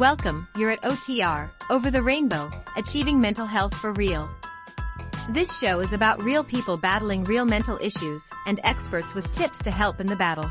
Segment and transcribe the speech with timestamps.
[0.00, 4.30] Welcome, you're at OTR, Over the Rainbow, Achieving Mental Health for Real.
[5.28, 9.70] This show is about real people battling real mental issues and experts with tips to
[9.70, 10.50] help in the battle.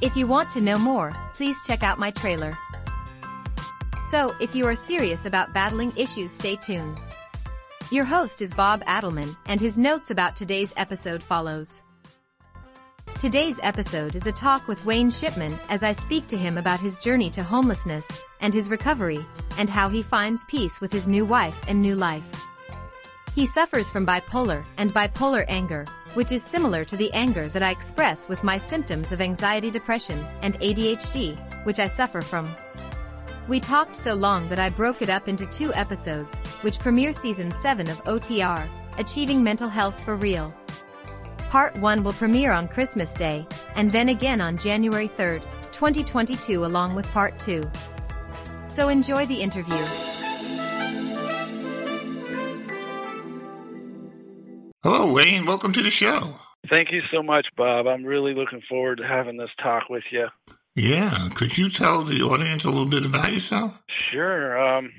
[0.00, 2.56] If you want to know more, please check out my trailer.
[4.10, 6.98] So, if you are serious about battling issues, stay tuned.
[7.90, 11.82] Your host is Bob Adelman, and his notes about today's episode follows.
[13.18, 16.98] Today's episode is a talk with Wayne Shipman as I speak to him about his
[16.98, 18.06] journey to homelessness
[18.40, 19.24] and his recovery
[19.56, 22.46] and how he finds peace with his new wife and new life.
[23.34, 27.70] He suffers from bipolar and bipolar anger, which is similar to the anger that I
[27.70, 32.46] express with my symptoms of anxiety depression and ADHD, which I suffer from.
[33.48, 37.50] We talked so long that I broke it up into two episodes, which premiere season
[37.50, 40.54] 7 of OTR, Achieving Mental Health for Real.
[41.50, 43.46] Part 1 will premiere on Christmas Day,
[43.76, 47.62] and then again on January 3rd, 2022 along with Part 2.
[48.64, 49.84] So enjoy the interview.
[54.82, 55.46] Hello, Wayne.
[55.46, 56.34] Welcome to the show.
[56.68, 57.86] Thank you so much, Bob.
[57.86, 60.26] I'm really looking forward to having this talk with you.
[60.74, 61.28] Yeah.
[61.34, 63.80] Could you tell the audience a little bit about yourself?
[64.12, 64.58] Sure.
[64.58, 64.90] Um,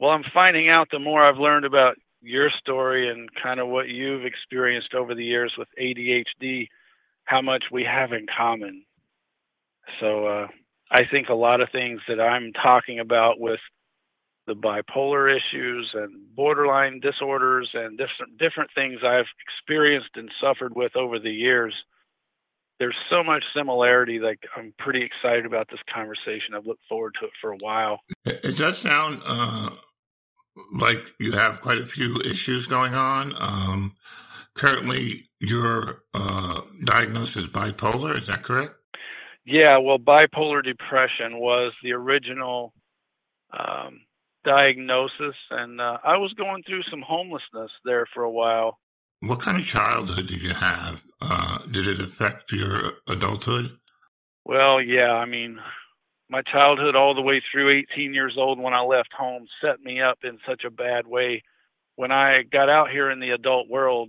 [0.00, 1.94] well, I'm finding out the more I've learned about
[2.24, 6.68] your story and kind of what you've experienced over the years with ADHD,
[7.24, 8.84] how much we have in common.
[10.00, 10.46] So uh,
[10.90, 13.60] I think a lot of things that I'm talking about with
[14.46, 20.96] the bipolar issues and borderline disorders and different different things I've experienced and suffered with
[20.96, 21.74] over the years.
[22.78, 26.54] There's so much similarity Like I'm pretty excited about this conversation.
[26.54, 28.00] I've looked forward to it for a while.
[28.26, 29.70] It does sound uh,
[30.72, 33.34] like you have quite a few issues going on.
[33.38, 33.94] Um,
[34.54, 38.18] currently, your uh, diagnosis is bipolar.
[38.18, 38.74] Is that correct?
[39.44, 39.78] Yeah.
[39.78, 42.72] Well, bipolar depression was the original
[43.52, 44.00] um,
[44.44, 48.78] diagnosis, and uh, I was going through some homelessness there for a while.
[49.20, 51.02] What kind of childhood did you have?
[51.20, 53.78] Uh, did it affect your adulthood?
[54.44, 55.12] Well, yeah.
[55.12, 55.58] I mean,
[56.34, 60.00] my childhood all the way through 18 years old when I left home set me
[60.00, 61.44] up in such a bad way.
[61.94, 64.08] When I got out here in the adult world,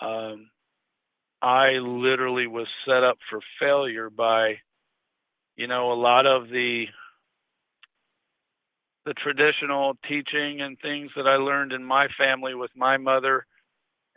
[0.00, 0.48] um,
[1.42, 4.58] I literally was set up for failure by,
[5.56, 6.84] you know, a lot of the
[9.04, 13.46] the traditional teaching and things that I learned in my family with my mother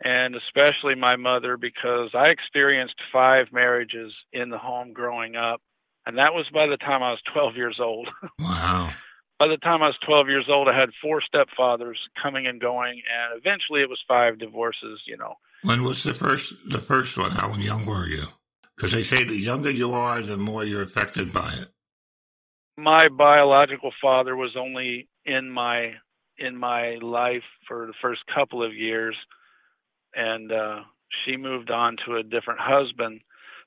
[0.04, 5.60] and especially my mother because I experienced five marriages in the home growing up
[6.06, 8.08] and that was by the time I was 12 years old.
[8.38, 8.90] Wow.
[9.38, 13.02] by the time I was 12 years old, I had four stepfathers coming and going,
[13.10, 15.00] and eventually it was five divorces.
[15.06, 15.34] You know.
[15.62, 17.32] When was the first the first one?
[17.32, 18.24] How young were you?
[18.76, 21.68] Because they say the younger you are, the more you're affected by it.
[22.78, 25.92] My biological father was only in my
[26.38, 29.14] in my life for the first couple of years,
[30.14, 30.80] and uh,
[31.24, 33.20] she moved on to a different husband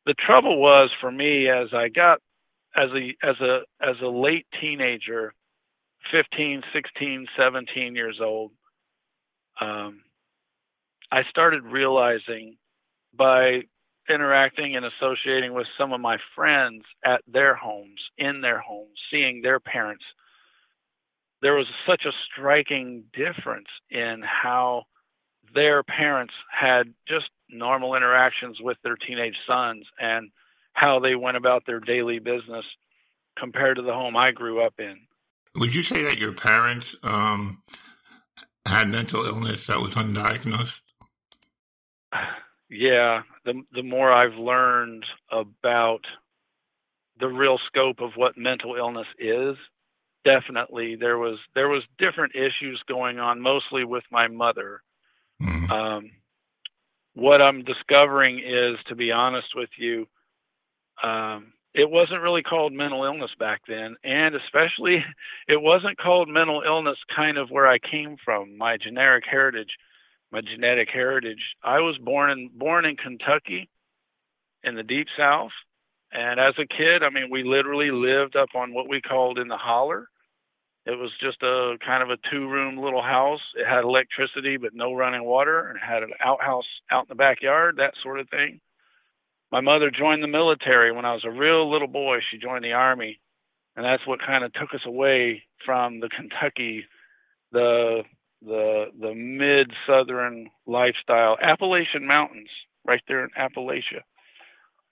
[0.05, 2.19] the trouble was for me as I got
[2.75, 5.33] as a as a as a late teenager
[6.11, 8.51] 15 16 17 years old
[9.61, 10.01] um,
[11.11, 12.57] i started realizing
[13.15, 13.61] by
[14.09, 19.41] interacting and associating with some of my friends at their homes in their homes seeing
[19.41, 20.03] their parents
[21.41, 24.83] there was such a striking difference in how
[25.53, 30.31] their parents had just normal interactions with their teenage sons and
[30.73, 32.65] how they went about their daily business
[33.37, 34.99] compared to the home I grew up in.
[35.55, 37.61] Would you say that your parents um,
[38.65, 40.79] had mental illness that was undiagnosed?
[42.69, 46.01] Yeah, the the more I've learned about
[47.19, 49.55] the real scope of what mental illness is,
[50.25, 54.81] definitely there was there was different issues going on, mostly with my mother.
[55.41, 55.71] Mm-hmm.
[55.71, 56.11] Um,
[57.13, 60.07] what I'm discovering is, to be honest with you,
[61.03, 65.03] um, it wasn't really called mental illness back then, and especially
[65.47, 69.71] it wasn't called mental illness kind of where I came from, my generic heritage,
[70.31, 71.41] my genetic heritage.
[71.63, 73.69] I was born in born in Kentucky,
[74.63, 75.51] in the deep South,
[76.11, 79.47] and as a kid, I mean, we literally lived up on what we called in
[79.47, 80.07] the holler.
[80.85, 83.39] It was just a kind of a two room little house.
[83.55, 87.77] It had electricity but no running water and had an outhouse out in the backyard,
[87.77, 88.59] that sort of thing.
[89.51, 92.19] My mother joined the military when I was a real little boy.
[92.29, 93.19] She joined the army,
[93.75, 96.85] and that's what kind of took us away from the Kentucky,
[97.51, 98.03] the
[98.41, 102.49] the the mid southern lifestyle, Appalachian Mountains,
[102.83, 104.01] right there in Appalachia.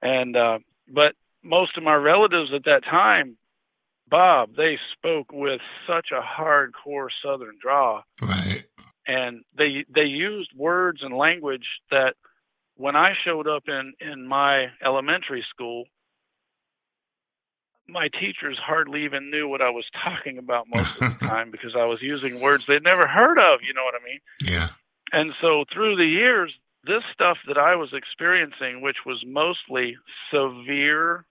[0.01, 3.37] And uh, but most of my relatives at that time
[4.11, 8.65] Bob, they spoke with such a hardcore Southern draw, Right.
[9.07, 12.15] and they they used words and language that
[12.75, 15.85] when I showed up in in my elementary school,
[17.87, 21.75] my teachers hardly even knew what I was talking about most of the time because
[21.75, 23.61] I was using words they'd never heard of.
[23.65, 24.19] You know what I mean?
[24.43, 24.69] Yeah.
[25.13, 26.53] And so through the years,
[26.83, 29.97] this stuff that I was experiencing, which was mostly
[30.33, 31.25] severe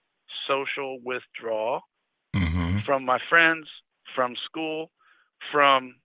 [0.47, 1.81] social withdrawal
[2.33, 3.67] hmm from my friends,
[4.15, 4.91] from school,
[5.51, 5.95] from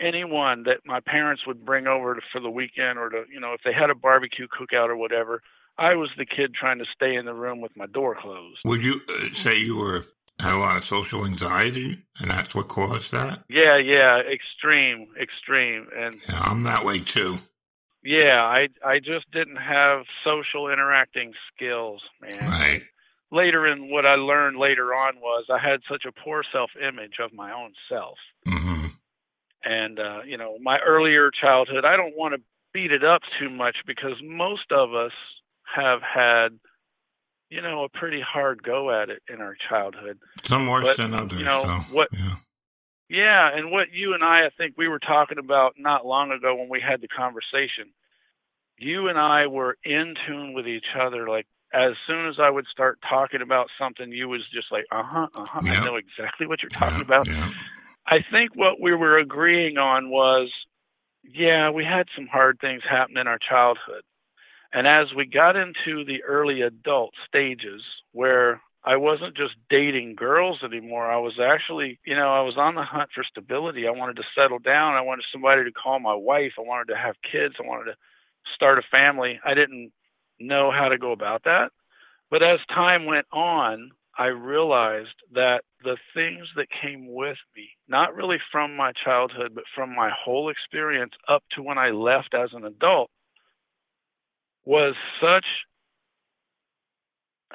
[0.00, 3.52] anyone that my parents would bring over to, for the weekend or to, you know,
[3.52, 5.42] if they had a barbecue cookout or whatever,
[5.76, 8.58] I was the kid trying to stay in the room with my door closed.
[8.64, 10.04] Would you uh, say you were
[10.40, 13.42] had a lot of social anxiety, and that's what caused that?
[13.48, 15.88] Yeah, yeah, extreme, extreme.
[15.96, 17.38] And Yeah, I'm that way too.
[18.04, 22.38] yeah, I I just didn't have social interacting skills, man.
[22.38, 22.82] Right.
[23.30, 27.32] Later in what I learned later on was I had such a poor self-image of
[27.32, 28.16] my own self.
[28.46, 28.86] hmm
[29.64, 32.40] And uh, you know, my earlier childhood, I don't want to
[32.72, 35.12] beat it up too much because most of us
[35.74, 36.58] have had
[37.50, 40.18] you know, a pretty hard go at it in our childhood.
[40.44, 41.38] Some worse But, than others.
[41.38, 42.34] you know, so, what- Yeah.
[43.10, 46.54] Yeah, and what you and I, I think we were talking about not long ago
[46.56, 47.94] when we had the conversation.
[48.76, 51.26] You and I were in tune with each other.
[51.26, 55.02] Like as soon as I would start talking about something, you was just like, uh
[55.04, 55.60] huh, uh huh.
[55.64, 55.72] Yeah.
[55.72, 57.26] I know exactly what you're talking yeah, about.
[57.26, 57.50] Yeah.
[58.06, 60.50] I think what we were agreeing on was,
[61.22, 64.02] yeah, we had some hard things happen in our childhood.
[64.72, 67.82] And as we got into the early adult stages
[68.12, 72.74] where I wasn't just dating girls anymore, I was actually, you know, I was on
[72.74, 73.86] the hunt for stability.
[73.86, 74.94] I wanted to settle down.
[74.94, 76.52] I wanted somebody to call my wife.
[76.58, 77.54] I wanted to have kids.
[77.58, 77.96] I wanted to
[78.54, 79.40] start a family.
[79.44, 79.92] I didn't
[80.40, 81.70] know how to go about that.
[82.30, 88.14] But as time went on, I realized that the things that came with me, not
[88.14, 92.50] really from my childhood, but from my whole experience up to when I left as
[92.52, 93.10] an adult,
[94.64, 95.46] was such.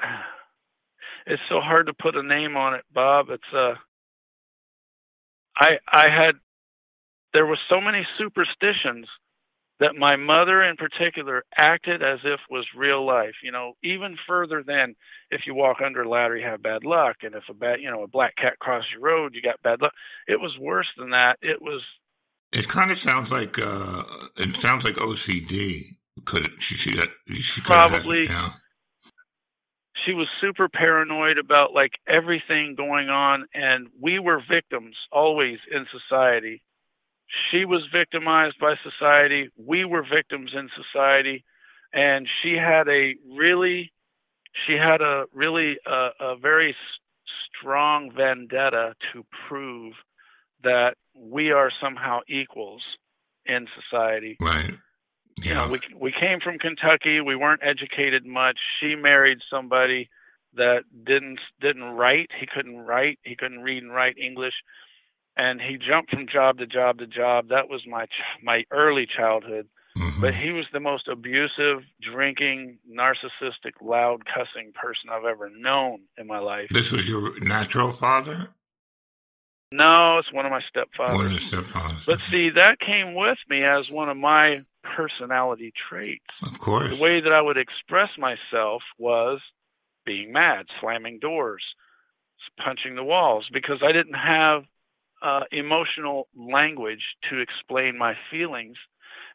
[1.26, 3.30] It's so hard to put a name on it, Bob.
[3.30, 3.76] It's uh,
[5.58, 6.34] I I had
[7.32, 9.06] there were so many superstitions
[9.80, 14.62] that my mother in particular acted as if was real life you know even further
[14.66, 14.94] than
[15.30, 17.90] if you walk under a ladder you have bad luck and if a bad you
[17.90, 19.92] know a black cat crosses your road you got bad luck
[20.26, 21.82] it was worse than that it was
[22.52, 24.04] It kind of sounds like uh,
[24.36, 25.96] it sounds like OCD.
[26.24, 26.92] Could it, she, she,
[27.40, 28.26] she Probably.
[28.28, 28.50] Have, yeah.
[30.06, 35.86] she was super paranoid about like everything going on and we were victims always in
[35.90, 36.62] society
[37.50, 41.44] she was victimized by society we were victims in society
[41.92, 43.92] and she had a really
[44.66, 46.76] she had a really uh, a very
[47.58, 49.94] strong vendetta to prove
[50.62, 52.82] that we are somehow equals
[53.46, 54.70] in society Right.
[54.70, 55.66] you Yeah.
[55.66, 57.20] know, we we came from Kentucky.
[57.20, 58.58] We weren't educated much.
[58.80, 60.08] She married somebody
[60.54, 62.30] that didn't didn't write.
[62.38, 63.18] He couldn't write.
[63.24, 64.54] He couldn't read and write English,
[65.36, 67.48] and he jumped from job to job to job.
[67.48, 69.68] That was my ch- my early childhood.
[69.96, 70.20] Mhm.
[70.20, 76.26] But he was the most abusive, drinking, narcissistic, loud, cussing person I've ever known in
[76.26, 76.68] my life.
[76.70, 78.48] this was your natural father?
[79.72, 81.14] No, it's one of my stepfathers.
[81.16, 82.06] One of the stepfathers.
[82.06, 86.22] But see, that came with me as one of my personality traits.
[86.44, 86.94] of course.
[86.94, 89.40] the way that I would express myself was
[90.04, 91.62] being mad, slamming doors,
[92.62, 94.64] punching the walls, because I didn't have
[95.24, 98.76] uh, emotional language to explain my feelings.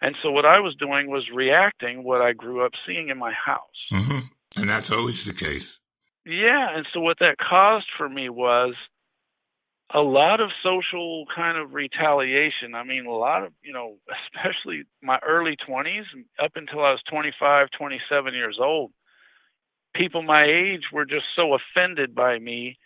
[0.01, 3.33] And so what I was doing was reacting what I grew up seeing in my
[3.33, 3.81] house.
[3.91, 4.19] hmm
[4.55, 5.79] And that's always the case.
[6.25, 8.75] Yeah, and so what that caused for me was
[9.93, 12.75] a lot of social kind of retaliation.
[12.75, 13.95] I mean, a lot of, you know,
[14.35, 16.03] especially my early 20s
[16.41, 18.91] up until I was 25, 27 years old.
[19.95, 22.77] People my age were just so offended by me.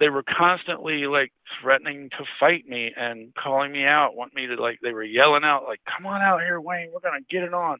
[0.00, 4.60] They were constantly like threatening to fight me and calling me out, want me to
[4.60, 7.44] like they were yelling out like, "Come on out here, Wayne, we're going to get
[7.44, 7.78] it on."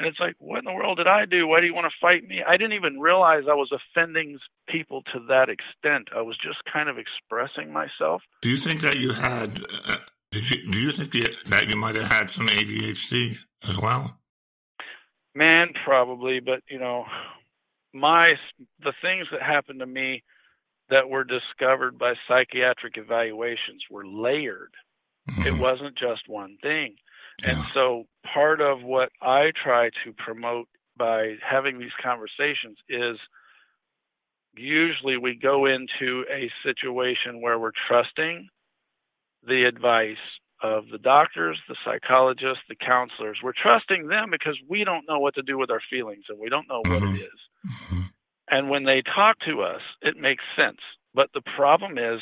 [0.00, 1.46] And it's like, what in the world did I do?
[1.46, 2.42] Why do you want to fight me?
[2.42, 6.08] I didn't even realize I was offending people to that extent.
[6.16, 8.22] I was just kind of expressing myself.
[8.40, 9.62] Do you think that you had?
[9.86, 9.98] Uh,
[10.32, 11.12] you, do you think
[11.50, 13.36] that you might have had some ADHD
[13.68, 14.16] as well?
[15.34, 17.04] Man, probably, but you know,
[17.92, 18.36] my
[18.82, 20.22] the things that happened to me
[20.90, 24.74] that were discovered by psychiatric evaluations were layered.
[25.28, 25.58] It Mhm.
[25.58, 26.96] wasn't just one thing.
[27.44, 33.18] And so part of what I try to promote by having these conversations is
[34.56, 38.48] usually we go into a situation where we're trusting
[39.46, 40.18] the advice
[40.62, 43.38] of the doctors, the psychologists, the counselors.
[43.42, 46.50] We're trusting them because we don't know what to do with our feelings and we
[46.50, 47.14] don't know what mm-hmm.
[47.14, 47.40] it is.
[47.66, 48.00] Mm-hmm.
[48.50, 50.80] And when they talk to us, it makes sense.
[51.14, 52.20] But the problem is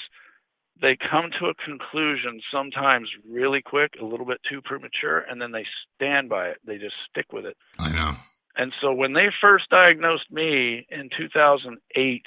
[0.81, 5.53] they come to a conclusion sometimes really quick, a little bit too premature, and then
[5.53, 5.65] they
[5.97, 6.59] stand by it.
[6.65, 7.57] They just stick with it.
[7.79, 8.13] I know.
[8.57, 12.23] And so when they first diagnosed me in 2008,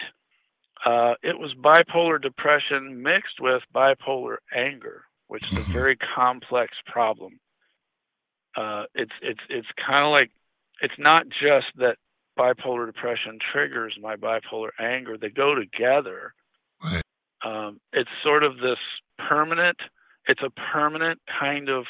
[0.85, 5.73] uh, it was bipolar depression mixed with bipolar anger, which is a mm-hmm.
[5.73, 7.39] very complex problem.
[8.55, 10.31] Uh, it's it's it's kind of like
[10.81, 11.97] it's not just that
[12.37, 16.33] bipolar depression triggers my bipolar anger; they go together.
[16.83, 17.03] Right.
[17.43, 18.79] Um, it's sort of this
[19.17, 19.77] permanent.
[20.27, 21.85] It's a permanent kind of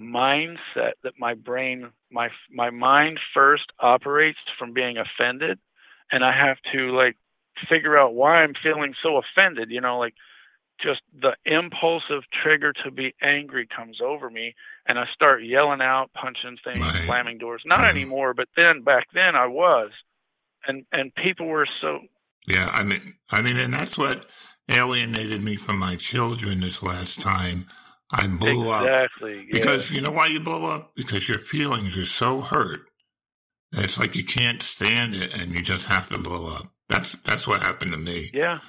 [0.00, 5.58] mindset that my brain, my my mind first operates from being offended,
[6.10, 7.16] and I have to like
[7.68, 9.70] figure out why I'm feeling so offended.
[9.70, 10.14] You know, like
[10.82, 14.54] just the impulsive trigger to be angry comes over me,
[14.88, 17.04] and I start yelling out, punching things, right.
[17.06, 17.62] slamming doors.
[17.64, 17.90] Not right.
[17.90, 19.90] anymore, but then back then I was,
[20.66, 22.00] and and people were so.
[22.46, 24.26] Yeah, I mean, I mean, and that's what
[24.68, 27.66] alienated me from my children this last time.
[28.10, 32.06] I blew exactly, up because you know why you blow up because your feelings are
[32.06, 32.82] so hurt.
[33.72, 36.68] It's like you can't stand it, and you just have to blow up.
[36.88, 38.30] That's that's what happened to me.
[38.32, 38.60] Yeah.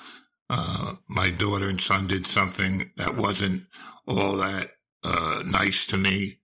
[0.49, 3.63] Uh, my daughter and son did something that wasn't
[4.07, 4.71] all that
[5.03, 6.39] uh, nice to me,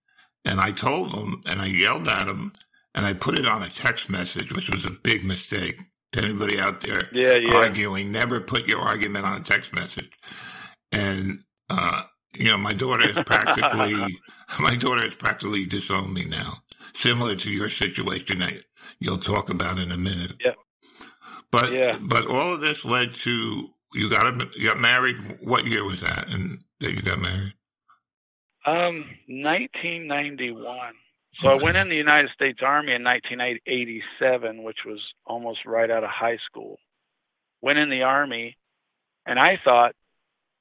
[0.46, 2.54] and I told them, and I yelled at them,
[2.96, 5.80] and I put it on a text message, which was a big mistake.
[6.14, 7.56] To anybody out there yeah, yeah.
[7.56, 10.12] arguing, never put your argument on a text message.
[10.92, 12.04] And uh,
[12.36, 14.20] you know, my daughter is practically
[14.60, 18.64] my daughter has practically disowned me now, similar to your situation that
[19.00, 20.34] you'll talk about in a minute.
[20.44, 20.54] Yeah.
[21.52, 21.98] But yeah.
[22.02, 25.18] but all of this led to you got you got married.
[25.42, 26.30] What year was that?
[26.30, 27.54] And that you got married?
[28.66, 30.94] Um, 1991.
[31.40, 31.50] So.
[31.50, 36.10] I went in the United States Army in 1987, which was almost right out of
[36.10, 36.78] high school.
[37.62, 38.58] Went in the Army,
[39.26, 39.96] and I thought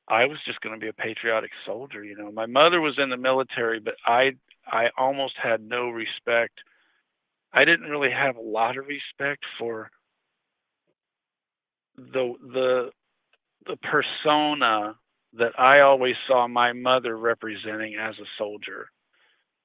[0.08, 2.04] I was just going to be a patriotic soldier.
[2.04, 4.32] You know, my mother was in the military, but I
[4.66, 6.60] I almost had no respect.
[7.52, 9.90] I didn't really have a lot of respect for
[11.96, 12.90] the the
[13.66, 14.96] the persona
[15.34, 18.88] that I always saw my mother representing as a soldier.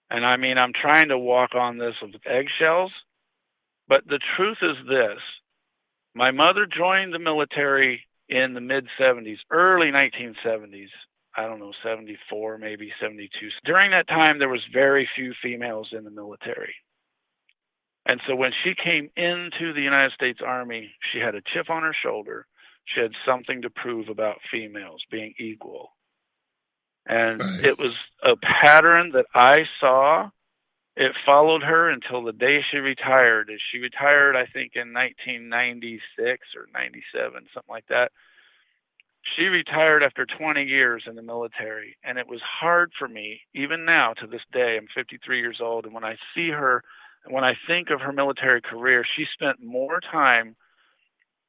[0.09, 2.91] And I mean, I'm trying to walk on this with eggshells,
[3.87, 5.19] but the truth is this.
[6.13, 10.89] My mother joined the military in the mid 70s, early 1970s.
[11.37, 13.29] I don't know, 74, maybe 72.
[13.65, 16.75] During that time, there was very few females in the military.
[18.09, 21.83] And so when she came into the United States Army, she had a chip on
[21.83, 22.45] her shoulder.
[22.85, 25.91] She had something to prove about females being equal.
[27.05, 27.63] And right.
[27.63, 30.29] it was a pattern that I saw.
[30.95, 33.49] It followed her until the day she retired.
[33.49, 38.11] And She retired, I think, in 1996 or 97, something like that.
[39.35, 43.83] She retired after 20 years in the military, and it was hard for me, even
[43.83, 44.77] now to this day.
[44.77, 46.83] I'm 53 years old, and when I see her
[47.27, 50.55] when I think of her military career, she spent more time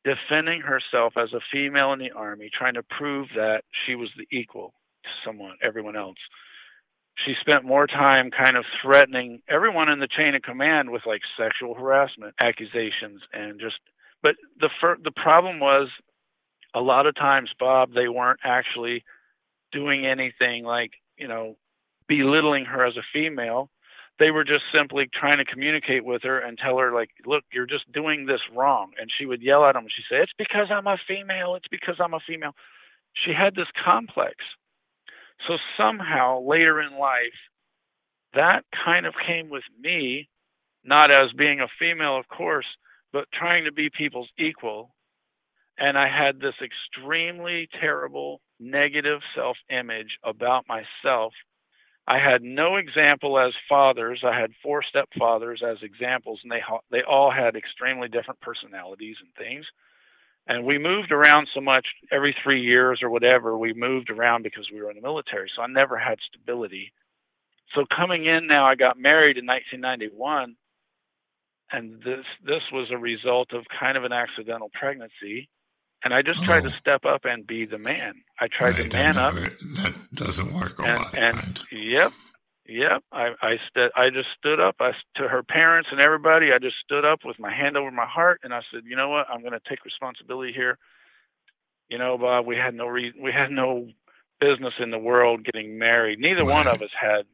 [0.06, 4.26] defending herself as a female in the army, trying to prove that she was the
[4.30, 4.72] equal
[5.02, 6.16] to someone, everyone else.
[7.24, 11.22] She spent more time kind of threatening everyone in the chain of command with like
[11.36, 13.76] sexual harassment accusations and just.
[14.22, 15.88] But the fir- the problem was,
[16.74, 19.02] a lot of times, Bob, they weren't actually
[19.72, 21.56] doing anything like you know
[22.06, 23.70] belittling her as a female
[24.18, 27.66] they were just simply trying to communicate with her and tell her like look you're
[27.66, 28.92] just doing this wrong.
[29.00, 29.86] And she would yell at them.
[29.88, 31.54] She said it's because i'm a female.
[31.54, 32.52] It's because i'm a female.
[33.24, 34.36] She had this complex.
[35.46, 37.38] So somehow later in life
[38.34, 40.28] that kind of came with me
[40.84, 42.66] not as being a female of course
[43.12, 44.94] but trying to be people's equal.
[45.78, 51.34] And i had this extremely terrible negative self image about myself
[52.08, 54.22] I had no example as fathers.
[54.24, 59.34] I had four stepfathers as examples, and they they all had extremely different personalities and
[59.34, 59.66] things.
[60.46, 63.58] And we moved around so much every three years or whatever.
[63.58, 66.92] We moved around because we were in the military, so I never had stability.
[67.74, 70.54] So coming in now, I got married in 1991,
[71.72, 75.48] and this this was a result of kind of an accidental pregnancy.
[76.06, 76.70] And I just tried oh.
[76.70, 78.22] to step up and be the man.
[78.38, 79.52] I tried right, to man never, up.
[79.74, 82.12] That doesn't work a and, lot and, Yep.
[82.68, 84.76] Yep, I I st- I just stood up.
[84.78, 86.52] I to her parents and everybody.
[86.52, 89.08] I just stood up with my hand over my heart, and I said, you know
[89.08, 89.26] what?
[89.28, 90.78] I'm going to take responsibility here.
[91.88, 93.20] You know, Bob, we had no reason.
[93.20, 93.88] We had no
[94.40, 96.20] business in the world getting married.
[96.20, 96.66] Neither right.
[96.66, 97.26] one of us had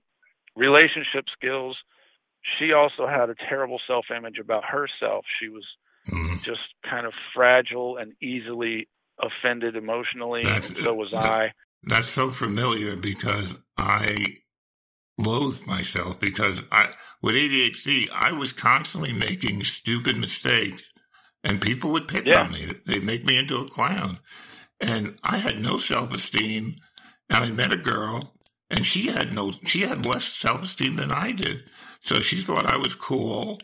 [0.57, 1.77] relationship skills.
[2.59, 5.27] She also had a terrible self image about herself.
[5.41, 5.65] She was
[6.09, 6.37] mm-hmm.
[6.37, 8.89] just kind of fragile and easily
[9.21, 10.45] offended emotionally.
[10.85, 11.53] So was that, I.
[11.85, 14.37] That's so familiar because I
[15.19, 16.91] loathed myself because I,
[17.23, 20.93] with ADHD, I was constantly making stupid mistakes
[21.45, 22.43] and people would pick yeah.
[22.43, 22.73] on me.
[22.87, 24.19] They'd make me into a clown.
[24.81, 26.77] And I had no self esteem.
[27.29, 28.35] And I met a girl
[28.69, 31.65] and she had no, she had less self esteem than I did.
[32.03, 33.61] So she thought I was cool.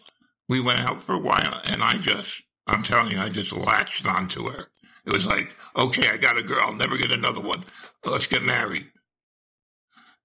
[0.49, 4.07] We went out for a while and I just, I'm telling you, I just latched
[4.07, 4.69] onto her.
[5.05, 6.61] It was like, okay, I got a girl.
[6.63, 7.65] I'll never get another one.
[8.05, 8.87] Let's get married.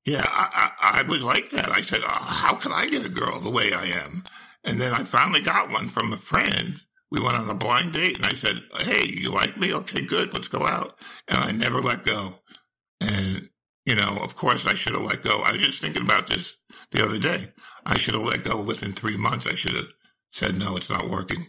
[0.06, 1.72] Yeah, I, I, I was like that.
[1.72, 4.24] I said, oh, how can I get a girl the way I am?
[4.64, 6.80] And then I finally got one from a friend.
[7.12, 9.74] We went on a blind date and I said, Hey, you like me?
[9.74, 10.34] Okay, good.
[10.34, 10.98] Let's go out.
[11.28, 12.40] And I never let go.
[13.00, 13.50] And,
[13.86, 15.42] you know, of course I should have let go.
[15.42, 16.56] I was just thinking about this
[16.92, 17.52] the other day.
[17.86, 19.46] I should have let go within three months.
[19.46, 19.90] I should have
[20.34, 21.48] said, no, it's not working.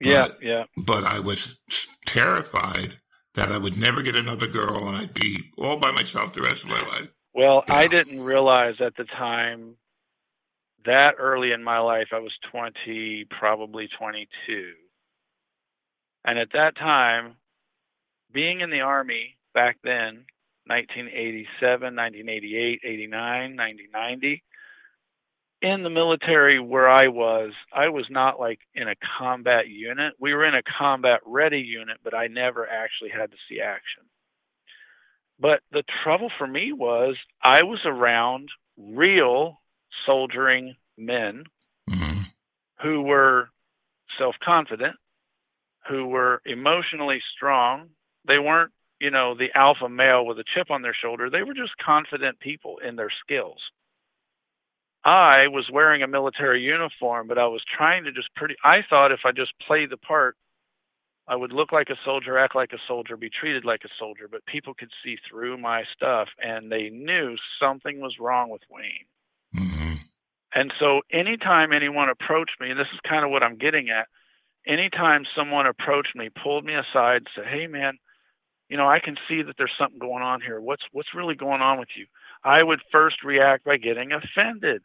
[0.00, 0.64] Yeah, but, yeah.
[0.76, 1.56] But I was
[2.04, 2.98] terrified
[3.34, 6.64] that I would never get another girl and I'd be all by myself the rest
[6.64, 7.08] of my life.
[7.32, 7.74] Well, yeah.
[7.74, 9.76] I didn't realize at the time
[10.84, 14.72] that early in my life, I was 20, probably 22.
[16.24, 17.36] And at that time,
[18.32, 20.24] being in the Army back then,
[20.66, 24.42] 1987, 1988, 89, 1990,
[25.62, 30.14] in the military where I was, I was not like in a combat unit.
[30.20, 34.04] We were in a combat ready unit, but I never actually had to see action.
[35.38, 38.48] But the trouble for me was I was around
[38.78, 39.60] real
[40.06, 41.44] soldiering men
[41.88, 42.22] mm-hmm.
[42.82, 43.50] who were
[44.18, 44.96] self confident,
[45.88, 47.88] who were emotionally strong.
[48.26, 51.28] They weren't, you know, the alpha male with a chip on their shoulder.
[51.28, 53.60] They were just confident people in their skills.
[55.06, 58.56] I was wearing a military uniform, but I was trying to just pretty.
[58.64, 60.36] I thought if I just played the part,
[61.28, 64.26] I would look like a soldier, act like a soldier, be treated like a soldier.
[64.28, 69.06] But people could see through my stuff, and they knew something was wrong with Wayne.
[69.54, 69.94] Mm-hmm.
[70.56, 74.08] And so, anytime anyone approached me, and this is kind of what I'm getting at,
[74.66, 77.98] anytime someone approached me, pulled me aside, said, "Hey, man,
[78.68, 80.60] you know, I can see that there's something going on here.
[80.60, 82.06] What's what's really going on with you?"
[82.46, 84.82] I would first react by getting offended.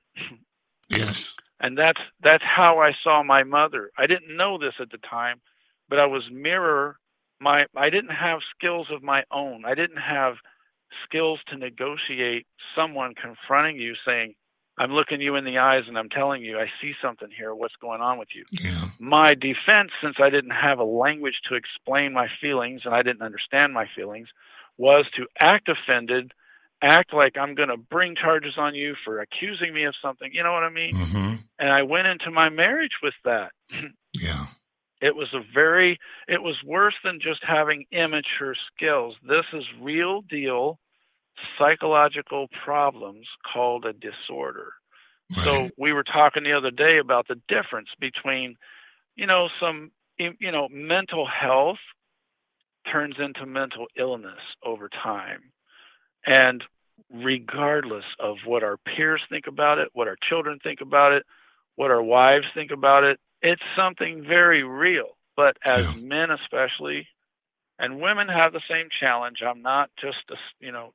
[0.90, 1.34] Yes.
[1.60, 3.92] And that's that's how I saw my mother.
[3.98, 5.40] I didn't know this at the time,
[5.88, 6.98] but I was mirror
[7.40, 9.64] my I didn't have skills of my own.
[9.64, 10.34] I didn't have
[11.06, 14.34] skills to negotiate someone confronting you saying,
[14.78, 17.54] I'm looking you in the eyes and I'm telling you, I see something here.
[17.54, 18.46] What's going on with you?
[18.52, 18.90] Yeah.
[19.00, 23.22] My defense, since I didn't have a language to explain my feelings and I didn't
[23.22, 24.28] understand my feelings,
[24.78, 26.34] was to act offended
[26.82, 30.30] act like I'm going to bring charges on you for accusing me of something.
[30.34, 30.94] You know what I mean?
[30.94, 31.36] Mm-hmm.
[31.60, 33.52] And I went into my marriage with that.
[34.14, 34.46] yeah.
[35.02, 39.16] It was a very, it was worse than just having immature skills.
[39.28, 40.80] This is real deal
[41.58, 44.74] psychological problems called a disorder.
[45.36, 45.46] Right.
[45.46, 48.58] So we were talking the other day about the difference between,
[49.16, 51.80] you know, some, you know, mental health
[52.92, 55.52] turns into mental illness over time.
[56.26, 56.64] And
[57.14, 61.24] regardless of what our peers think about it, what our children think about it,
[61.76, 65.18] what our wives think about it, it's something very real.
[65.36, 66.08] But as yeah.
[66.08, 67.08] men, especially,
[67.80, 69.38] and women have the same challenge.
[69.46, 70.18] I'm not just,
[70.60, 70.94] you know,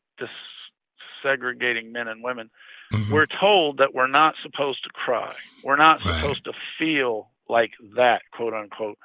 [1.23, 2.51] segregating men and women.
[2.93, 3.13] Mm-hmm.
[3.13, 5.35] We're told that we're not supposed to cry.
[5.65, 6.15] We're not right.
[6.15, 8.99] supposed to feel like that, quote unquote.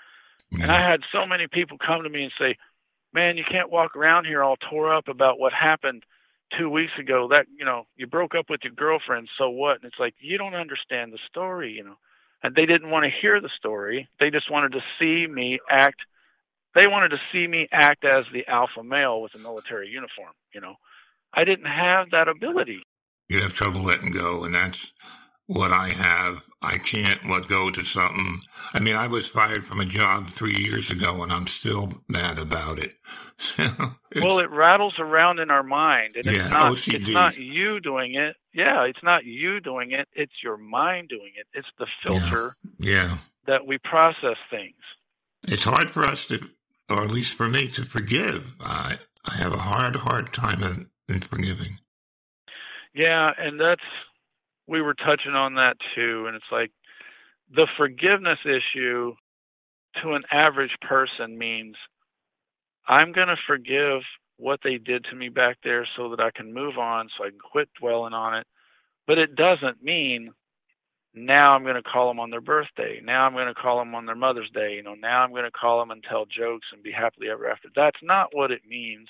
[0.51, 0.63] Yeah.
[0.63, 2.57] And I had so many people come to me and say,
[3.13, 6.04] man, you can't walk around here all tore up about what happened
[6.58, 7.28] two weeks ago.
[7.30, 9.78] That, you know, you broke up with your girlfriend, so what?
[9.78, 11.97] And it's like, you don't understand the story, you know.
[12.43, 14.10] And they didn't want to hear the story.
[14.19, 16.02] They just wanted to see me act.
[16.74, 20.62] They wanted to see me act as the alpha male with a military uniform, you
[20.62, 20.76] know.
[21.34, 22.84] I didn't have that ability.
[23.30, 24.93] You have trouble letting go, and that's
[25.51, 26.43] what I have.
[26.61, 28.41] I can't let go to something.
[28.73, 32.37] I mean, I was fired from a job three years ago and I'm still mad
[32.39, 32.95] about it.
[34.15, 36.93] well, it rattles around in our mind and yeah, it's not, OCD.
[36.93, 38.35] it's not you doing it.
[38.53, 40.07] Yeah, it's not you doing it.
[40.13, 41.47] It's your mind doing it.
[41.53, 43.17] It's the filter yeah, yeah.
[43.47, 44.75] that we process things.
[45.47, 46.39] It's hard for us to,
[46.89, 48.55] or at least for me to forgive.
[48.61, 51.79] I, I have a hard, hard time in, in forgiving.
[52.93, 53.81] Yeah, and that's
[54.71, 56.71] we were touching on that too, and it's like
[57.53, 59.13] the forgiveness issue
[60.01, 61.75] to an average person means
[62.88, 64.01] I'm going to forgive
[64.38, 67.29] what they did to me back there so that I can move on, so I
[67.29, 68.47] can quit dwelling on it.
[69.05, 70.31] But it doesn't mean
[71.13, 73.01] now I'm going to call them on their birthday.
[73.03, 74.75] Now I'm going to call them on their Mother's Day.
[74.75, 77.49] You know, now I'm going to call them and tell jokes and be happily ever
[77.49, 77.67] after.
[77.75, 79.10] That's not what it means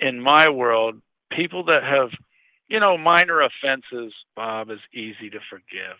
[0.00, 1.02] in my world.
[1.30, 2.08] People that have,
[2.68, 5.96] you know, minor offenses, Bob, is easy to forgive.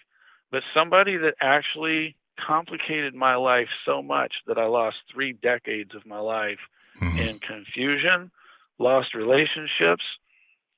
[0.51, 6.07] But somebody that actually complicated my life so much that I lost three decades of
[6.07, 6.59] my life
[7.01, 7.19] mm-hmm.
[7.19, 8.31] in confusion,
[8.79, 10.03] lost relationships,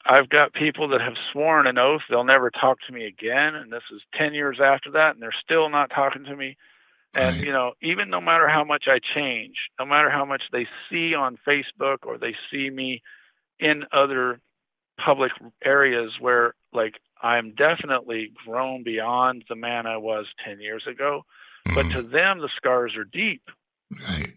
[0.08, 3.72] I've got people that have sworn an oath they'll never talk to me again, and
[3.72, 6.56] this is 10 years after that, and they're still not talking to me.
[7.14, 7.44] And, right.
[7.44, 11.14] you know, even no matter how much I change, no matter how much they see
[11.14, 13.02] on Facebook or they see me
[13.58, 14.40] in other
[15.02, 15.32] public
[15.64, 21.22] areas where, like, I'm definitely grown beyond the man I was 10 years ago,
[21.66, 21.74] mm-hmm.
[21.74, 23.42] but to them, the scars are deep.
[23.90, 24.32] Right.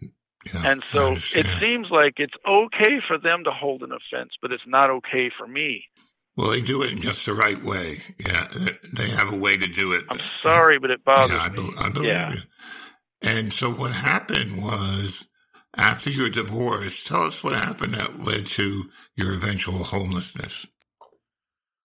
[0.54, 4.54] Yeah, and so it seems like it's okay for them to hold an offense, but
[4.54, 5.84] it's not okay for me.
[6.38, 8.02] Well, they do it in just the right way.
[8.18, 8.48] Yeah,
[8.96, 10.06] they have a way to do it.
[10.10, 11.74] I'm sorry, but it bothers yeah, I be, me.
[11.78, 12.32] I believe yeah.
[12.32, 12.40] you.
[13.22, 15.26] And so what happened was
[15.76, 20.66] after your divorce, tell us what happened that led to your eventual homelessness.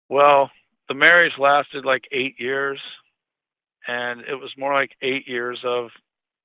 [0.09, 0.51] Well,
[0.89, 2.81] the marriage lasted like eight years,
[3.87, 5.91] and it was more like eight years of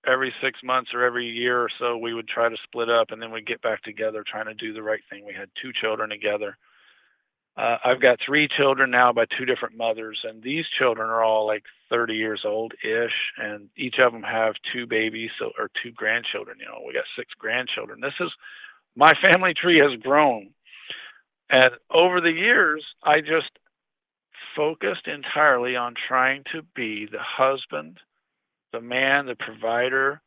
[0.06, 3.22] every six months or every year or so we would try to split up and
[3.22, 6.10] then we'd get back together trying to do the right thing we had two children
[6.10, 6.58] together
[7.58, 11.46] uh, i've got three children now by two different mothers and these children are all
[11.46, 15.92] like 30 years old ish and each of them have two babies so or two
[15.92, 18.32] grandchildren you know we got six grandchildren this is
[18.96, 20.50] my family tree has grown
[21.50, 23.52] and over the years i just
[24.56, 28.00] focused entirely on trying to be the husband
[28.74, 30.22] the man, the provider,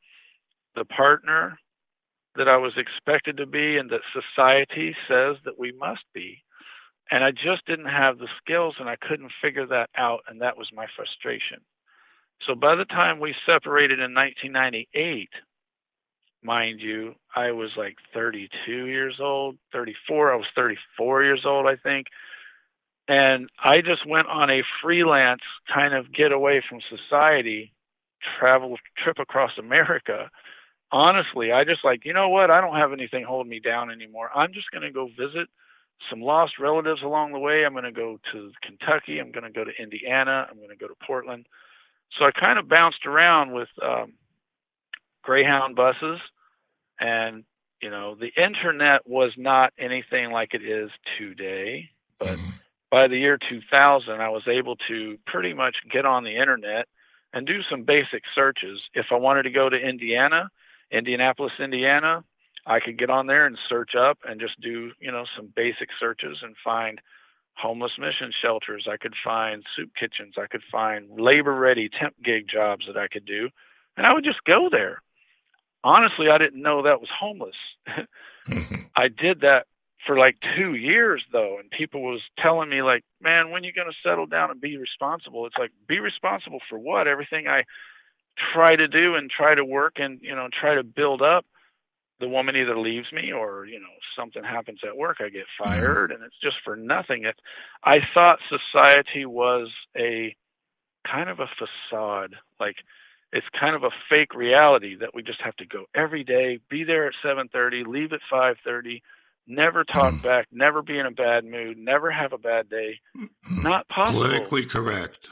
[0.75, 1.59] the partner
[2.37, 6.43] that I was expected to be and that society says that we must be.
[7.11, 10.21] And I just didn't have the skills and I couldn't figure that out.
[10.29, 11.59] And that was my frustration.
[12.47, 15.29] So by the time we separated in 1998,
[16.43, 20.33] mind you, I was like 32 years old, 34.
[20.33, 22.07] I was 34 years old, I think.
[23.09, 25.43] And I just went on a freelance
[25.73, 27.73] kind of getaway from society
[28.39, 30.31] travel trip across America,
[30.93, 32.51] honestly, I just like, you know what?
[32.51, 34.31] I don't have anything holding me down anymore.
[34.35, 35.49] I'm just going to go visit
[36.09, 37.65] some lost relatives along the way.
[37.65, 39.19] I'm going to go to Kentucky.
[39.19, 40.47] I'm going to go to Indiana.
[40.51, 41.47] I'm going to go to Portland.
[42.19, 44.15] So I kind of bounced around with um,
[45.23, 46.21] Greyhound buses,
[46.99, 47.45] and
[47.81, 51.91] you know, the internet was not anything like it is today.
[52.19, 52.51] But mm-hmm.
[52.91, 56.87] by the year 2000, I was able to pretty much get on the internet
[57.33, 58.81] and do some basic searches.
[58.95, 60.51] If I wanted to go to Indiana,
[60.91, 62.25] Indianapolis, Indiana,
[62.67, 65.89] I could get on there and search up and just do, you know, some basic
[65.99, 67.01] searches and find
[67.55, 68.87] homeless mission shelters.
[68.91, 70.35] I could find soup kitchens.
[70.39, 73.49] I could find labor ready temp gig jobs that I could do.
[73.97, 75.03] And I would just go there.
[75.83, 77.57] Honestly, I didn't know that was homeless.
[78.97, 79.67] I did that
[80.07, 83.87] for like two years though and people was telling me like man when you going
[83.87, 87.63] to settle down and be responsible it's like be responsible for what everything i
[88.55, 91.45] try to do and try to work and you know try to build up
[92.21, 95.71] the woman either leaves me or you know something happens at work i get mm-hmm.
[95.71, 97.37] fired and it's just for nothing it
[97.85, 100.35] i thought society was a
[101.11, 102.77] kind of a facade like
[103.33, 106.85] it's kind of a fake reality that we just have to go every day be
[106.85, 109.01] there at 7:30 leave at 5:30
[109.51, 110.23] never talk mm.
[110.23, 113.01] back, never be in a bad mood, never have a bad day.
[113.17, 113.63] Mm.
[113.63, 114.23] Not possible.
[114.23, 115.29] Politically correct.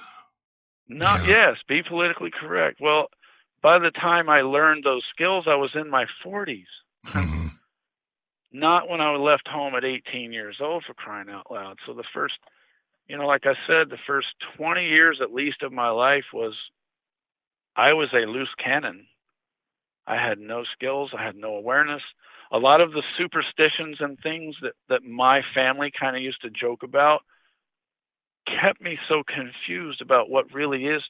[0.89, 1.51] Not yeah.
[1.51, 2.81] yes, be politically correct.
[2.81, 3.09] Well,
[3.63, 6.65] by the time I learned those skills, I was in my 40s.
[7.07, 7.47] Mm-hmm.
[8.53, 11.79] Not when I left home at 18 years old for crying out loud.
[11.87, 12.35] So the first,
[13.07, 16.55] you know, like I said, the first 20 years at least of my life was
[17.77, 19.07] I was a loose cannon.
[20.07, 22.03] I had no skills, I had no awareness
[22.51, 26.51] a lot of the superstitions and things that that my family kind of used to
[26.51, 27.21] joke about
[28.47, 31.03] kept me so confused about what really is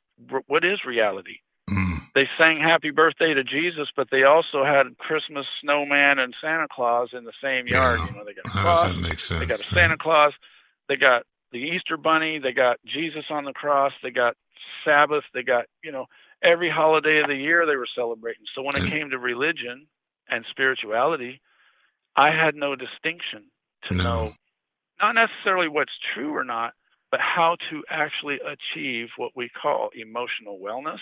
[0.46, 1.37] what is reality.
[2.18, 7.11] They sang happy birthday to Jesus, but they also had Christmas snowman and Santa Claus
[7.12, 8.00] in the same yard.
[8.00, 8.07] Yeah.
[8.07, 10.33] You know, they got a cross, they got a Santa Claus,
[10.88, 14.37] they got the Easter bunny, they got Jesus on the cross, they got
[14.85, 16.07] Sabbath, they got, you know,
[16.42, 18.42] every holiday of the year they were celebrating.
[18.52, 19.87] So when it came to religion,
[20.28, 21.40] and spirituality,
[22.16, 23.50] I had no distinction
[23.88, 24.02] to no.
[24.02, 24.31] know
[25.00, 26.72] not necessarily what's true or not,
[27.11, 30.98] but how to actually achieve what we call emotional wellness,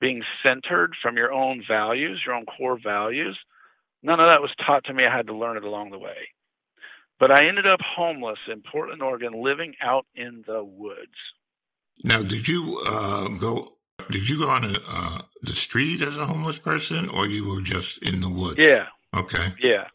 [0.00, 3.38] being centered from your own values, your own core values.
[4.02, 5.04] None of that was taught to me.
[5.04, 6.28] I had to learn it along the way.
[7.18, 11.18] But I ended up homeless in Portland, Oregon, living out in the woods.
[12.04, 13.72] Now, did you uh, go?
[14.10, 17.60] Did you go on a, uh, the street as a homeless person, or you were
[17.60, 18.58] just in the woods?
[18.58, 18.86] Yeah.
[19.14, 19.52] Okay.
[19.60, 19.88] Yeah.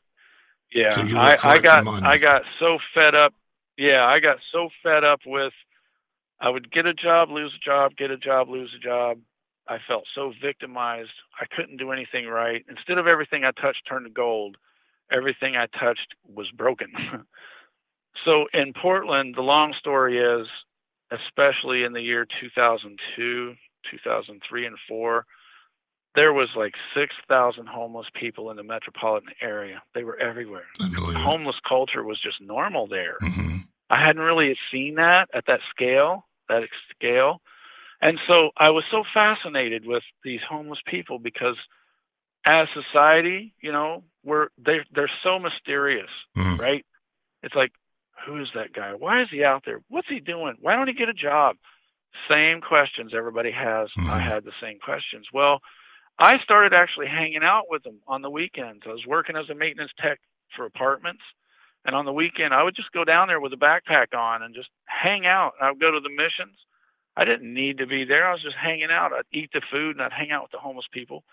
[0.73, 0.95] Yeah.
[0.95, 2.05] So I, I got money.
[2.05, 3.33] I got so fed up.
[3.77, 5.53] Yeah, I got so fed up with
[6.43, 9.19] I would get a job, lose a job, get a job, lose a job.
[9.67, 11.11] I felt so victimized.
[11.39, 12.65] I couldn't do anything right.
[12.69, 14.57] Instead of everything I touched turned to gold,
[15.11, 16.91] everything I touched was broken.
[18.25, 20.47] so in Portland, the long story is,
[21.11, 23.55] especially in the year 2002,
[23.91, 25.25] 2003, and 4,
[26.15, 29.81] there was like 6,000 homeless people in the metropolitan area.
[29.95, 30.65] They were everywhere.
[30.79, 33.17] Homeless culture was just normal there.
[33.21, 33.57] hmm
[33.89, 36.63] I hadn't really seen that at that scale, that
[36.95, 37.41] scale.
[38.05, 41.55] And so I was so fascinated with these homeless people because
[42.45, 46.59] as society, you know, we're they're they're so mysterious, Mhm.
[46.59, 46.85] right?
[47.43, 47.71] It's like,
[48.25, 48.93] who is that guy?
[48.93, 49.79] Why is he out there?
[49.87, 50.57] What's he doing?
[50.59, 51.55] Why don't he get a job?
[52.29, 53.89] Same questions everybody has.
[53.97, 54.21] I Mhm.
[54.21, 55.27] had the same questions.
[55.31, 55.61] Well,
[56.19, 58.85] I started actually hanging out with them on the weekends.
[58.85, 60.19] I was working as a maintenance tech
[60.55, 61.23] for apartments.
[61.85, 64.53] And on the weekend, I would just go down there with a backpack on and
[64.55, 65.55] just hang out.
[65.59, 66.57] I would go to the missions.
[67.15, 68.27] I didn't need to be there.
[68.27, 69.11] I was just hanging out.
[69.13, 71.23] I'd eat the food and I'd hang out with the homeless people.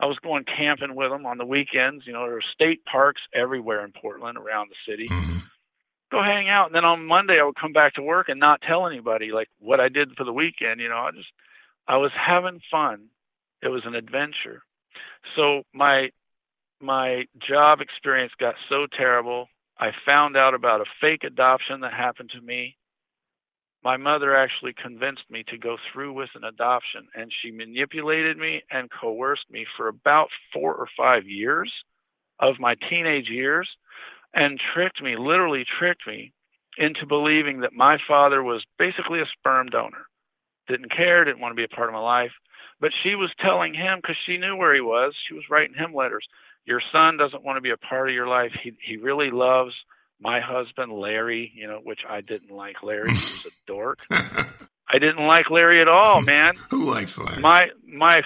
[0.00, 2.06] I was going camping with them on the weekends.
[2.06, 5.06] You know, there were state parks everywhere in Portland around the city.
[5.10, 5.38] hmm
[6.08, 6.66] Go hang out.
[6.66, 9.48] And then on Monday, I would come back to work and not tell anybody like
[9.58, 10.80] what I did for the weekend.
[10.80, 11.26] You know, I just,
[11.88, 13.06] I was having fun.
[13.60, 14.62] It was an adventure.
[15.34, 16.10] So my,
[16.80, 19.48] my job experience got so terrible.
[19.80, 22.76] I found out about a fake adoption that happened to me.
[23.86, 28.62] My mother actually convinced me to go through with an adoption, and she manipulated me
[28.68, 31.72] and coerced me for about four or five years
[32.40, 33.68] of my teenage years
[34.34, 36.32] and tricked me, literally tricked me,
[36.76, 40.06] into believing that my father was basically a sperm donor.
[40.66, 42.32] Didn't care, didn't want to be a part of my life.
[42.80, 45.94] But she was telling him, because she knew where he was, she was writing him
[45.94, 46.26] letters
[46.66, 48.50] your son doesn't want to be a part of your life.
[48.62, 49.72] He he really loves
[50.20, 53.08] my husband Larry, you know, which I didn't like Larry.
[53.08, 54.00] He was a dork.
[54.10, 56.54] I didn't like Larry at all, man.
[56.70, 57.40] Who likes Larry?
[57.40, 58.18] My my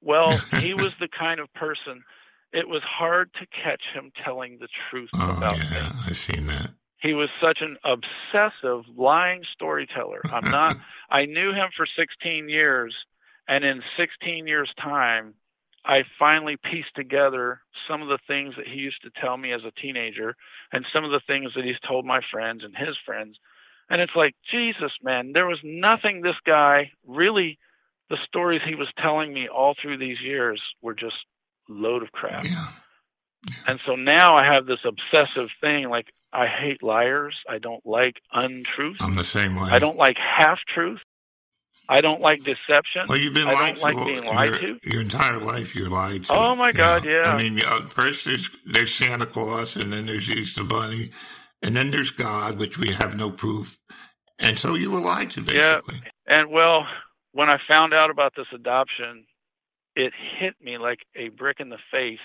[0.00, 2.04] well, he was the kind of person
[2.52, 5.78] it was hard to catch him telling the truth oh, about yeah, me.
[6.06, 6.70] I've seen that.
[7.00, 10.20] He was such an obsessive lying storyteller.
[10.32, 10.76] I'm not
[11.10, 12.94] I knew him for 16 years
[13.46, 15.34] and in 16 years time
[15.88, 19.62] I finally pieced together some of the things that he used to tell me as
[19.64, 20.36] a teenager
[20.70, 23.38] and some of the things that he's told my friends and his friends.
[23.88, 27.58] And it's like, Jesus, man, there was nothing this guy really,
[28.10, 31.16] the stories he was telling me all through these years were just
[31.70, 32.44] load of crap.
[32.44, 32.68] Yeah.
[33.66, 37.36] And so now I have this obsessive thing like, I hate liars.
[37.48, 38.98] I don't like untruth.
[39.00, 39.70] I'm the same way.
[39.70, 41.00] I don't like half truth.
[41.88, 43.02] I don't like deception.
[43.08, 44.78] Well, you've been I lied don't like to being lied your, to.
[44.82, 45.74] your entire life.
[45.74, 46.34] You're lied to.
[46.36, 47.10] Oh, my God, know.
[47.10, 47.32] yeah.
[47.32, 51.10] I mean, uh, first there's there's Santa Claus, and then there's Easter Bunny,
[51.62, 53.78] and then there's God, which we have no proof.
[54.38, 55.80] And so you were lied to, Yeah.
[55.86, 56.02] basically.
[56.26, 56.86] And well,
[57.32, 59.24] when I found out about this adoption,
[59.96, 62.18] it hit me like a brick in the face.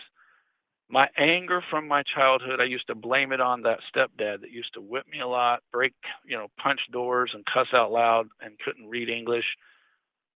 [0.89, 4.73] My anger from my childhood, I used to blame it on that stepdad that used
[4.75, 5.93] to whip me a lot, break,
[6.25, 9.45] you know, punch doors and cuss out loud and couldn't read English.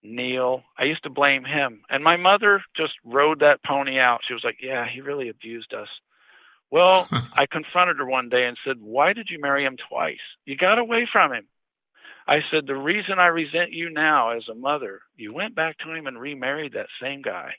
[0.04, 1.82] Neil, I used to blame him.
[1.90, 4.22] And my mother just rode that pony out.
[4.28, 5.90] She was like, Yeah, he really abused us.
[6.72, 10.18] Well, I confronted her one day and said, Why did you marry him twice?
[10.46, 11.48] You got away from him.
[12.28, 15.94] I said, The reason I resent you now as a mother, you went back to
[15.94, 17.54] him and remarried that same guy.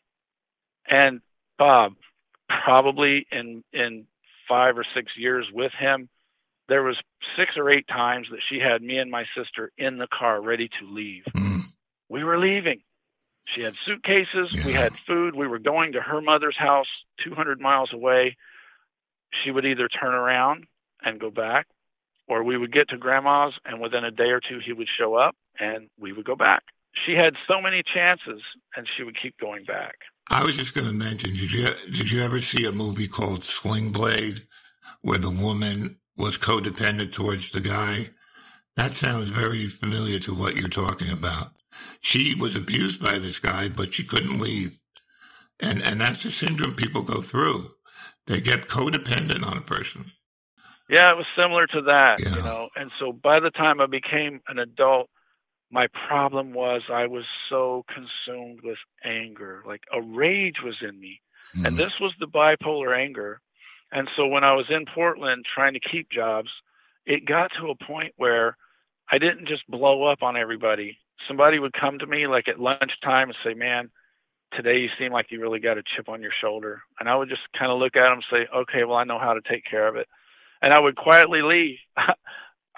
[0.90, 1.20] And
[1.58, 1.94] Bob,
[2.48, 4.06] probably in in
[4.48, 6.08] five or six years with him,
[6.68, 6.96] there was
[7.36, 10.68] six or eight times that she had me and my sister in the car ready
[10.80, 11.24] to leave.
[11.36, 11.62] Mm.
[12.08, 12.80] We were leaving.
[13.54, 16.86] She had suitcases, we had food, we were going to her mother's house
[17.24, 18.36] 200 miles away.
[19.42, 20.66] She would either turn around
[21.02, 21.66] and go back
[22.28, 25.14] or we would get to grandma's and within a day or two he would show
[25.14, 26.62] up and we would go back.
[27.06, 28.42] She had so many chances
[28.76, 29.96] and she would keep going back.
[30.30, 31.30] I was just going to mention.
[31.30, 34.46] Did you did you ever see a movie called Sling Blade,
[35.02, 38.10] where the woman was codependent towards the guy?
[38.76, 41.52] That sounds very familiar to what you're talking about.
[42.00, 44.78] She was abused by this guy, but she couldn't leave,
[45.60, 47.70] and and that's the syndrome people go through.
[48.26, 50.12] They get codependent on a person.
[50.90, 52.36] Yeah, it was similar to that, Yeah.
[52.36, 52.68] you know.
[52.76, 55.08] And so by the time I became an adult,
[55.70, 59.62] my problem was I was so consumed with anger.
[59.66, 61.20] Like a rage was in me.
[61.56, 61.66] Mhm.
[61.66, 63.40] And this was the bipolar anger.
[63.92, 66.50] And so when I was in Portland trying to keep jobs,
[67.06, 68.56] it got to a point where
[69.10, 70.98] I didn't just blow up on everybody.
[71.26, 73.90] Somebody would come to me like at lunchtime and say, Man,
[74.52, 76.82] today you seem like you really got a chip on your shoulder.
[77.00, 79.18] And I would just kind of look at them and say, Okay, well, I know
[79.18, 80.08] how to take care of it.
[80.60, 81.78] And I would quietly leave.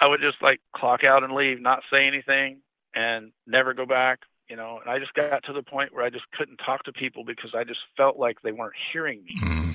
[0.03, 2.63] I would just like clock out and leave, not say anything
[2.95, 4.21] and never go back.
[4.49, 6.93] You know, and I just got to the point where I just couldn't talk to
[6.93, 9.37] people because I just felt like they weren't hearing me.
[9.41, 9.75] Mhm.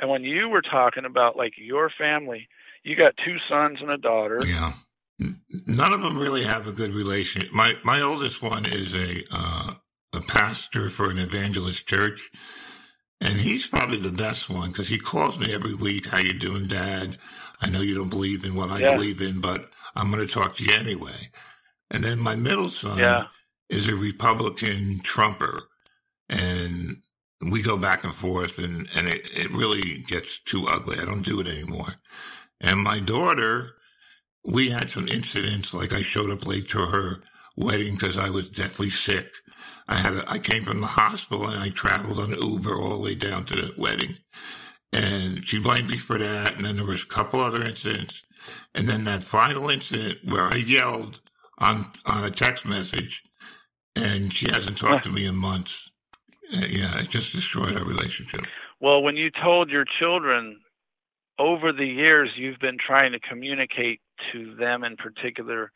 [0.00, 2.48] And when you were talking about like your family,
[2.82, 4.40] you got two sons and a daughter.
[4.44, 4.72] Yeah.
[5.66, 7.52] None of them really have a good relationship.
[7.52, 9.74] My my oldest one is a uh,
[10.12, 12.30] a pastor for an evangelist church,
[13.20, 16.06] and he's probably the best one because he calls me every week.
[16.06, 17.18] How you doing, Dad?
[17.60, 18.94] I know you don't believe in what I Yeah.
[18.94, 21.30] believe in, but I'm going to talk to you anyway.
[21.92, 23.26] And then my middle son Yeah.
[23.70, 25.68] is a Republican Trumper,
[26.28, 27.02] and
[27.50, 30.98] we go back and forth, and and it it really gets too ugly.
[30.98, 31.96] I don't do it anymore.
[32.60, 33.76] And my daughter,
[34.44, 35.74] we had some incidents.
[35.74, 37.22] Like I showed up late to her
[37.56, 39.30] wedding because I was deathly sick.
[39.88, 42.98] I had a, I came from the hospital and I traveled on Uber all the
[43.04, 44.16] way down to the wedding,
[44.94, 46.56] and she blamed me for that.
[46.56, 48.22] And then there was a couple other incidents,
[48.74, 51.20] and then that final incident where I yelled
[51.62, 53.22] on on a text message,
[53.96, 55.90] and she hasn't talked to me in months.
[56.52, 58.42] Uh, yeah, it just destroyed our relationship.
[58.80, 60.58] Well, when you told your children
[61.38, 64.00] over the years you've been trying to communicate
[64.32, 65.72] to them in particular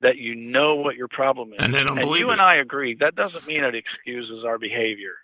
[0.00, 1.56] that you know what your problem is.
[1.60, 2.32] And they don't and believe you it.
[2.32, 2.96] and I agree.
[2.98, 5.14] That doesn't mean it excuses our behavior.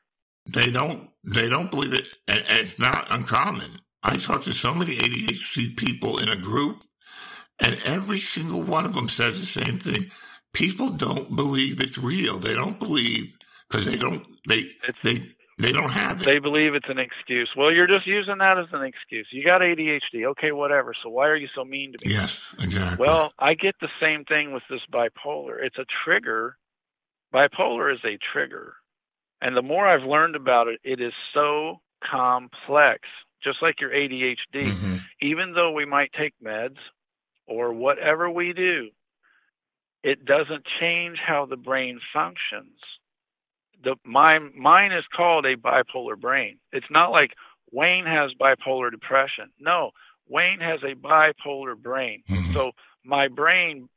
[0.47, 1.11] They don't.
[1.23, 3.81] They don't believe it, and, and it's not uncommon.
[4.03, 6.83] I talk to so many ADHD people in a group,
[7.61, 10.11] and every single one of them says the same thing.
[10.53, 12.39] People don't believe it's real.
[12.39, 13.37] They don't believe
[13.69, 14.27] because they don't.
[14.49, 16.25] They It's they they don't have it.
[16.25, 17.51] they believe it's an excuse.
[17.57, 19.29] Well, you're just using that as an excuse.
[19.31, 20.25] You got ADHD.
[20.31, 20.95] Okay, whatever.
[21.03, 22.15] So why are you so mean to me?
[22.15, 23.07] yes, exactly.
[23.07, 25.57] Well, I get the same thing with this bipolar.
[25.63, 26.57] It's a trigger.
[27.33, 28.75] Bipolar is a trigger.
[29.43, 33.01] And the more I've learned about it, it is so complex,
[33.45, 34.65] just like your ADHD.
[34.73, 35.01] Mhm.
[35.23, 36.77] Even though we might take meds
[37.51, 38.91] or whatever we do,
[40.03, 42.79] it doesn't change how the brain functions.
[43.83, 46.59] The my mine is called a bipolar brain.
[46.73, 47.33] It's not like
[47.73, 49.51] Wayne has bipolar depression.
[49.59, 49.91] No,
[50.29, 52.23] Wayne has a bipolar brain.
[52.29, 52.53] Mhm.
[52.55, 52.73] So
[53.05, 53.89] my brain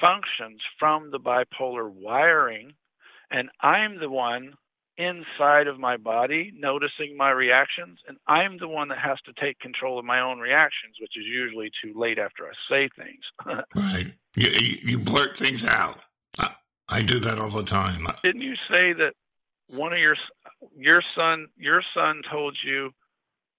[0.00, 2.74] functions from the bipolar wiring,
[3.30, 4.54] and I'm the one
[4.98, 9.58] inside of my body noticing my reactions, and I'm the one that has to take
[9.58, 13.64] control of my own reactions, which is usually too late after I say things.
[13.74, 14.12] right.
[14.34, 14.50] You,
[14.82, 15.98] you blurt things out.
[16.38, 16.54] I,
[16.88, 18.06] I do that all the time.
[18.22, 19.12] Didn't you say that
[19.70, 20.16] one of your
[20.76, 22.90] your son your son told you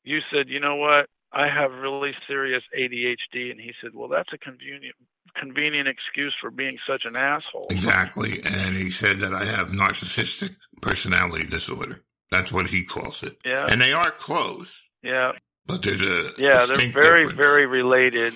[0.04, 1.10] you said, "You know what?
[1.34, 4.96] I have really serious ADHD." And he said, "Well, that's a convenient
[5.40, 8.42] convenient excuse for being such an asshole." Exactly.
[8.44, 12.04] And he said that I have narcissistic personality disorder.
[12.32, 13.38] That's what he calls it.
[13.46, 13.68] Yeah.
[13.70, 14.70] And they are close,
[15.04, 15.32] Yeah.
[15.66, 17.32] but there's a Yeah, they're very difference.
[17.34, 18.34] very related.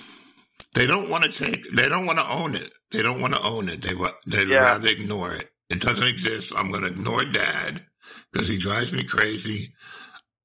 [0.73, 1.69] They don't want to take.
[1.75, 2.71] They don't want to own it.
[2.91, 3.81] They don't want to own it.
[3.81, 3.93] They
[4.25, 4.59] they'd Yeah.
[4.63, 5.51] rather ignore it.
[5.69, 6.53] It doesn't exist.
[6.55, 7.85] I'm going to ignore Dad
[8.31, 9.73] because he drives me crazy.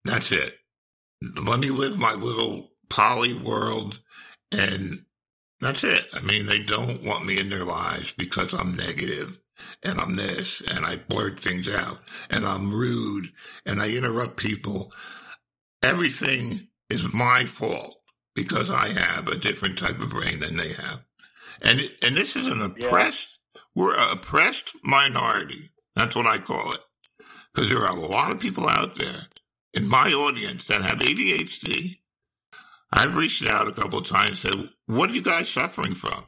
[0.05, 0.59] That's it.
[1.23, 4.01] Let me live my little poly world,
[4.53, 5.06] and
[5.61, 6.07] that's it.
[6.12, 9.40] I mean, they don't want me in their lives because I'm negative
[9.83, 11.99] and I'm this and I blurt things out
[12.31, 13.33] and I'm rude
[13.64, 14.92] and I interrupt people.
[15.83, 17.97] Everything is my fault
[18.35, 21.01] because I have a different type of brain than they have.
[21.62, 23.38] And and this is an oppressed,
[23.75, 25.71] we're an oppressed minority.
[25.95, 26.81] That's what I call it.
[27.55, 29.29] Because there are a lot of people out there
[29.73, 31.99] in my audience that have ADHD.
[32.92, 36.27] I've reached out a couple of times and said, what are you guys suffering from?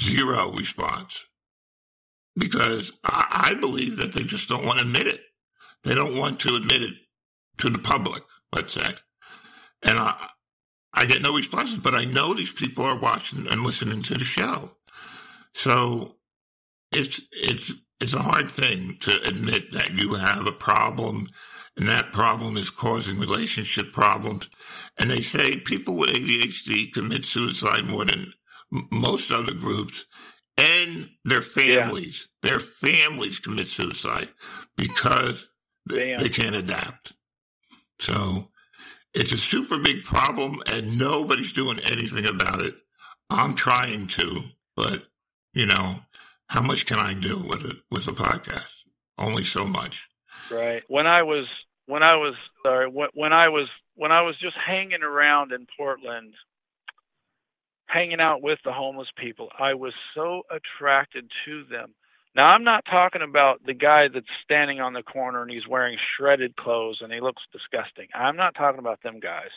[0.00, 1.24] Zero response.
[2.36, 5.20] Because I, I believe that they just don't want to admit it.
[5.84, 6.94] They don't want to admit it
[7.58, 8.22] to the public,
[8.54, 8.94] let's say.
[9.82, 10.28] And I,
[10.94, 14.24] I get no responses, but I know these people are watching and listening to the
[14.24, 14.76] show.
[15.54, 16.16] So
[16.92, 21.28] it's it's it's a hard thing to admit that you have a problem
[21.76, 24.48] and that problem is causing relationship problems.
[24.98, 28.32] And they say people with ADHD commit suicide more than
[28.90, 30.04] most other groups
[30.58, 32.28] and their families.
[32.42, 34.28] Their families commit suicide
[34.76, 35.48] because
[35.88, 36.20] they, Damn.
[36.20, 37.12] they can't adapt.
[38.00, 38.48] So
[39.14, 42.74] It's a super big problem, and nobody's doing anything about it.
[43.30, 44.42] I'm trying to,
[44.76, 45.04] but
[45.52, 46.00] you know,
[46.48, 48.68] how much can I do with it with a podcast?
[49.18, 50.08] Only so much.
[50.52, 50.82] Right.
[50.88, 51.46] When I was
[51.86, 56.34] when I was sorry when, I was when I was just hanging around in Portland,
[57.86, 61.94] hanging out with the homeless people, I was so attracted to them
[62.34, 65.98] now, I'm not talking about the guy that's standing on the corner and he's wearing
[66.16, 68.08] shredded clothes and he looks disgusting.
[68.14, 69.50] I'm not talking about them guys.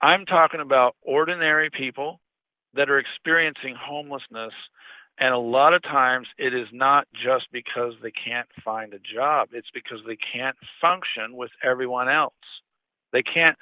[0.00, 2.20] I'm talking about ordinary people
[2.74, 4.52] that are experiencing homelessness.
[5.18, 9.48] And a lot of times it is not just because they can't find a job,
[9.52, 12.32] it's because they can't function with everyone else.
[13.12, 13.56] They can't,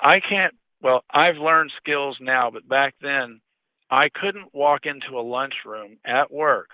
[0.00, 3.40] I can't, well, I've learned skills now, but back then
[3.90, 6.70] I couldn't walk into a lunchroom at work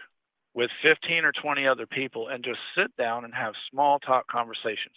[0.54, 4.96] with 15 or 20 other people and just sit down and have small talk conversations.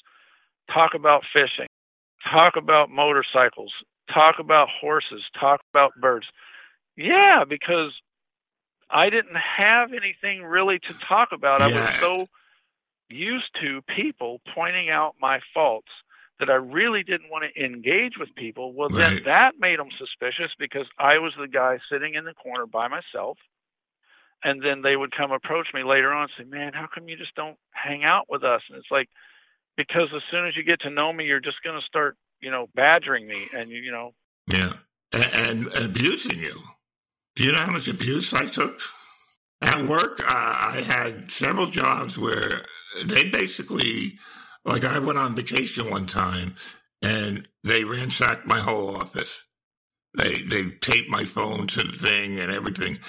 [0.74, 1.68] Talk about fishing,
[2.32, 3.72] talk about motorcycles,
[4.14, 6.26] talk about horses, talk about birds.
[6.98, 7.92] Yeah, because
[8.90, 11.62] I didn't have anything really to talk about.
[11.62, 11.68] Yeah.
[11.68, 12.28] I was so
[13.10, 15.90] used to people pointing out my faults
[16.40, 18.74] that I really didn't want to engage with people.
[18.74, 19.10] Well, right.
[19.10, 22.88] then that made them suspicious because I was the guy sitting in the corner by
[22.88, 23.38] myself
[24.46, 27.18] and then they would come approach me later on and say, "Man, how come you
[27.18, 29.10] just don't hang out with us?" And it's like
[29.76, 32.52] because as soon as you get to know me, you're just going to start, you
[32.52, 34.14] know, badgering me and you, know.
[34.48, 34.74] Yeah,
[35.12, 36.62] and, and, abusing you.
[37.36, 38.80] Do you know how much abuse I took
[39.62, 40.22] at work?
[40.22, 42.64] Uh, I had several jobs where
[43.06, 44.18] they basically,
[44.64, 46.56] like, I went on vacation one time
[47.02, 49.44] and they ransacked my whole office.
[50.18, 53.00] They they taped my phone to the thing and everything.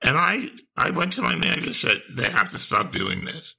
[0.00, 3.54] And I, I went to my manager and said, they have to stop doing this.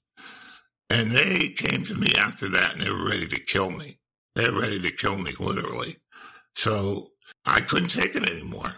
[0.89, 3.99] And they came to me after that and they were ready to kill me.
[4.35, 5.97] They were ready to kill me, literally.
[6.55, 7.11] So
[7.45, 8.75] I couldn't take it anymore.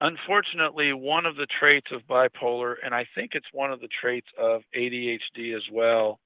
[0.00, 4.28] Unfortunately, one of the traits of bipolar, and I think it's one of the traits
[4.38, 6.20] of ADHD as well,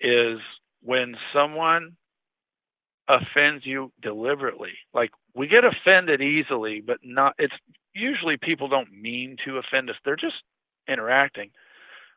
[0.00, 0.38] is
[0.82, 1.96] when someone
[3.08, 4.72] offends you deliberately.
[4.92, 7.54] Like we get offended easily, but not it's
[7.94, 9.96] usually people don't mean to offend us.
[10.04, 10.42] They're just
[10.88, 11.50] interacting.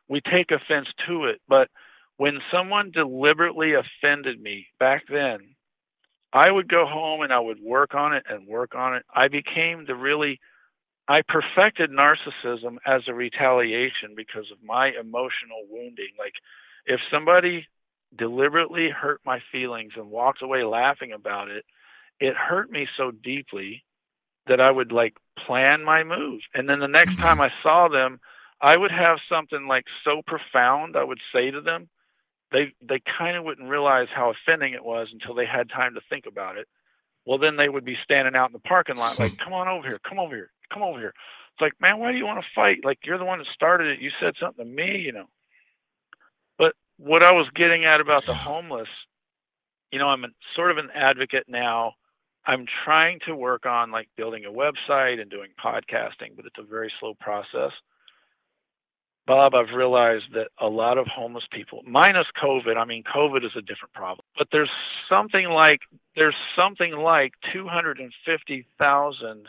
[0.08, 1.68] We take offense to it, but
[2.16, 5.54] when someone deliberately offended me back then,
[6.32, 9.04] I would go home and I would work on it and work on it.
[9.14, 10.40] I became the really
[11.08, 16.10] I perfected narcissism as a retaliation because of my emotional wounding.
[16.18, 16.34] Like
[16.86, 17.66] if somebody
[18.16, 21.64] deliberately hurt my feelings and walked away laughing about it,
[22.20, 23.84] it hurt me so deeply
[24.46, 26.40] that I would like plan my move.
[26.54, 27.22] And then the next mm-hmm.
[27.22, 28.20] time I saw them,
[28.60, 31.88] I would have something like so profound I would say to them.
[32.52, 36.00] They they kind of wouldn't realize how offending it was until they had time to
[36.10, 36.66] think about it.
[37.24, 39.86] Well, then they would be standing out in the parking lot like, "Come on over
[39.86, 41.14] here, come over here, come over here."
[41.52, 42.84] It's like, man, why do you want to fight?
[42.84, 44.00] Like you're the one that started it.
[44.00, 45.26] You said something to me, you know.
[46.58, 48.88] But what I was getting at about the homeless,
[49.90, 51.94] you know, I'm sort of an advocate now
[52.46, 56.62] I'm trying to work on like building a website and doing podcasting, but it's a
[56.62, 57.72] very slow process.
[59.26, 63.52] Bob, I've realized that a lot of homeless people, minus COVID, I mean, COVID is
[63.56, 64.70] a different problem, but there's
[65.08, 65.80] something like
[66.16, 69.48] there's something like 250,000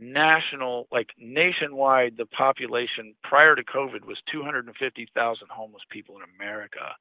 [0.00, 6.94] national, like nationwide, the population prior to COVID was 250,000 homeless people in America.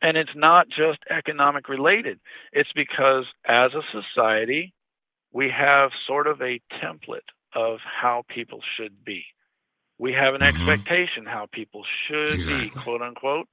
[0.00, 2.20] And it's not just economic related.
[2.52, 4.74] It's because as a society,
[5.32, 9.24] we have sort of a template of how people should be.
[9.98, 10.48] We have an mm-hmm.
[10.48, 12.68] expectation how people should exactly.
[12.68, 13.48] be, quote unquote.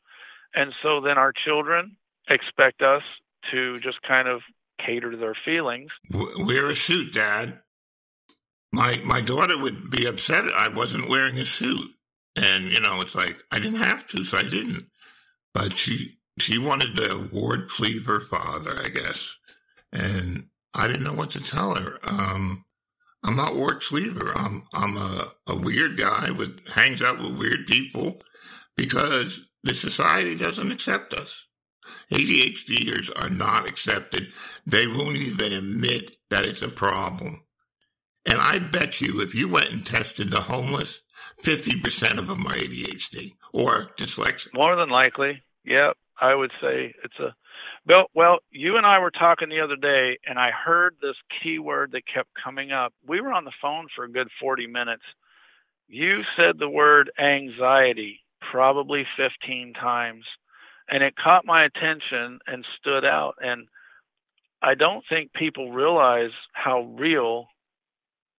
[0.54, 1.98] And so then our children
[2.30, 3.02] expect us
[3.52, 4.42] to just kind of
[4.84, 5.90] cater to their feelings.
[6.12, 7.60] Wear a suit, Dad.
[8.76, 11.92] My my daughter would be upset I wasn't wearing a suit.
[12.36, 14.84] And, you know, it's like I didn't have to, so I didn't.
[15.54, 19.34] But she she wanted to Ward Cleaver father, I guess.
[19.94, 22.00] And I didn't know what to tell her.
[22.04, 22.66] Um,
[23.24, 24.38] I'm not Ward Cleaver.
[24.38, 28.22] I'm, I'm a, a weird guy with hangs out with weird people
[28.76, 31.48] because the society doesn't accept us.
[32.12, 34.28] ADHDers are not accepted.
[34.66, 37.45] They won't even admit that it's a problem.
[38.26, 41.02] And I bet you if you went and tested the homeless,
[41.42, 44.54] 50% of them are ADHD or dyslexic.
[44.54, 45.44] More than likely.
[45.64, 45.98] Yep.
[46.20, 47.36] I would say it's a
[47.88, 51.92] Bill, well, you and I were talking the other day, and I heard this keyword
[51.92, 52.94] that kept coming up.
[53.08, 55.04] We were on the phone for a good 40 minutes.
[55.88, 58.22] You said the word anxiety
[58.52, 60.26] probably 15 times,
[60.90, 63.36] and it caught my attention and stood out.
[63.40, 63.68] And
[64.64, 67.50] I don't think people realize how real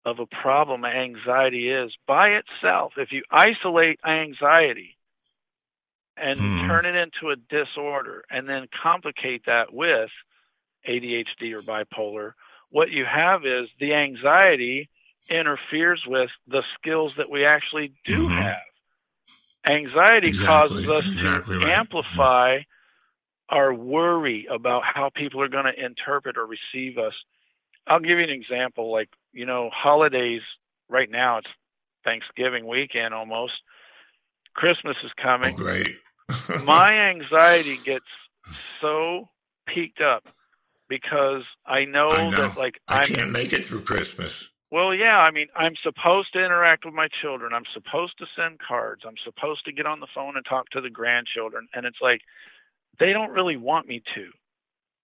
[0.07, 2.93] of a problem anxiety is by itself.
[2.97, 4.97] If you isolate anxiety
[6.17, 6.67] and Mhm.
[6.67, 10.11] turn it into a disorder and then complicate that with
[10.89, 12.33] ADHD or bipolar,
[12.71, 14.89] what you have is the anxiety
[15.29, 18.39] interferes with the skills that we actually do Mhm.
[18.39, 18.63] have.
[19.69, 21.73] Anxiety Exactly, causes us exactly to right.
[21.73, 22.59] amplify
[23.49, 27.15] our worry about how people are going to interpret or receive us.
[27.87, 28.91] I'll give you an example.
[28.93, 30.43] Like, you know, holidays
[30.89, 31.49] right now, it's
[32.05, 33.53] Thanksgiving weekend almost.
[34.55, 35.57] Christmas is Oh, coming.
[35.57, 35.97] great.
[36.65, 38.07] My anxiety gets
[38.81, 39.29] so
[39.67, 40.25] peaked up
[40.89, 42.49] because I know, I know.
[42.49, 44.49] that, like, I I'm can't make it through Christmas.
[44.71, 47.53] well, yeah, I mean, I'm supposed to interact with my children.
[47.53, 49.03] I'm supposed to send cards.
[49.07, 51.69] I'm supposed to get on the phone and talk to the grandchildren.
[51.75, 52.21] And it's like,
[52.99, 54.31] they don't really want me to.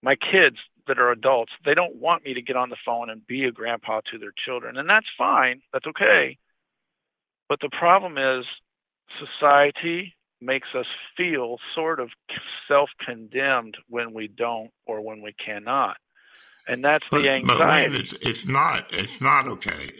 [0.01, 0.57] My kids
[0.87, 3.51] that are adults, they don't want me to get on the phone and be a
[3.51, 4.77] grandpa to their children.
[4.77, 5.61] And that's fine.
[5.71, 6.37] That's okay.
[7.49, 8.45] But the problem is,
[9.19, 12.09] society makes us feel sort of
[12.67, 15.97] self condemned when we don't or when we cannot.
[16.67, 17.99] And that's But, the but Wayne, anxiety.
[17.99, 18.85] it's, it's not.
[18.91, 19.91] It's not okay.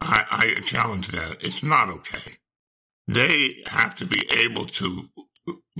[0.00, 1.42] I, I challenge that.
[1.42, 2.38] It's not okay.
[3.08, 5.08] They have to be able to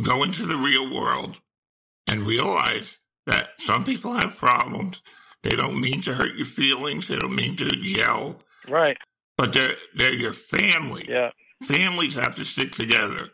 [0.03, 1.41] go into the real world
[2.09, 5.01] and realize that some people have problems.
[5.43, 7.09] They don't mean to hurt your feelings.
[7.09, 8.97] They don't mean to yell, Right.
[9.37, 11.07] but they're they're your family.
[11.09, 11.31] Yeah.
[11.65, 13.29] families have to stick together.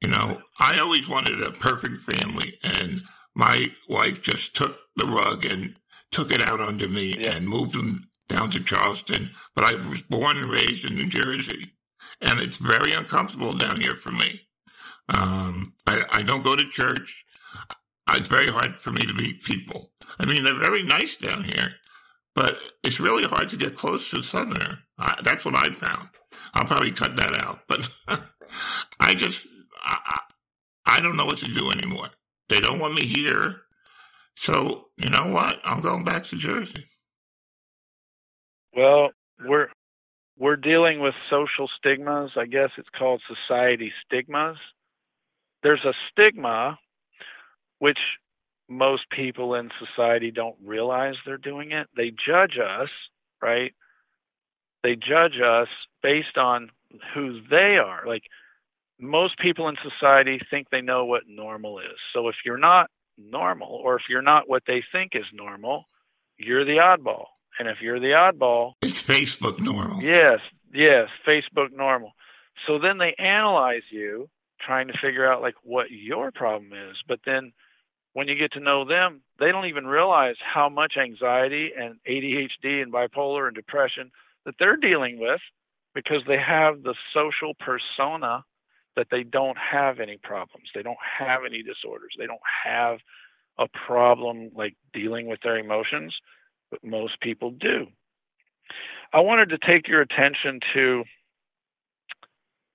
[0.00, 3.02] You know, I always wanted a perfect family, and
[3.34, 5.76] my wife just took the rug and
[6.10, 7.34] took it out under me Yeah.
[7.36, 9.30] and moved them down to Charleston.
[9.54, 11.72] But I was born and raised in New Jersey,
[12.20, 14.48] and it's very uncomfortable down here for me.
[15.08, 17.24] Um, I, I don't go to church.
[18.10, 19.90] It's very hard for me to meet people.
[20.18, 21.74] I mean, they're very nice down here,
[22.34, 24.78] but it's really hard to get close to a Southerner.
[24.98, 26.08] Uh, that's what I found.
[26.54, 27.90] I'll probably cut that out, but
[29.00, 29.46] I just,
[29.82, 30.18] I, I
[30.86, 32.08] I don't know what to do anymore.
[32.48, 33.62] They don't want me here.
[34.36, 35.60] So, you know what?
[35.64, 36.84] I'm going back to Jersey.
[38.74, 39.10] Well,
[39.44, 39.68] we're
[40.38, 42.30] we're dealing with social stigmas.
[42.36, 44.58] I guess it's called society stigmas.
[45.62, 46.78] There's a stigma
[47.78, 47.98] which
[48.68, 51.88] most people in society don't realize they're doing it.
[51.96, 52.88] They judge us,
[53.40, 53.74] right?
[54.82, 55.68] They judge us
[56.02, 56.70] based on
[57.14, 58.04] who they are.
[58.06, 58.24] Like
[58.98, 61.98] most people in society think they know what normal is.
[62.12, 65.84] So if you're not normal or if you're not what they think is normal,
[66.38, 67.26] you're the oddball.
[67.58, 70.02] And if you're the oddball, It's Facebook normal.
[70.02, 70.40] Yes,
[70.74, 72.12] yes, Facebook normal.
[72.66, 74.28] So then they analyze you,
[74.60, 76.96] trying to figure out like what your problem is.
[77.08, 77.52] But then
[78.16, 82.80] when you get to know them, they don't even realize how much anxiety and ADHD
[82.80, 84.10] and bipolar and depression
[84.46, 85.42] that they're dealing with
[85.94, 88.42] because they have the social persona
[88.96, 90.70] that they don't have any problems.
[90.74, 92.14] They don't have any disorders.
[92.18, 93.00] They don't have
[93.58, 96.16] a problem like dealing with their emotions,
[96.70, 97.86] but most people do.
[99.12, 101.04] I wanted to take your attention to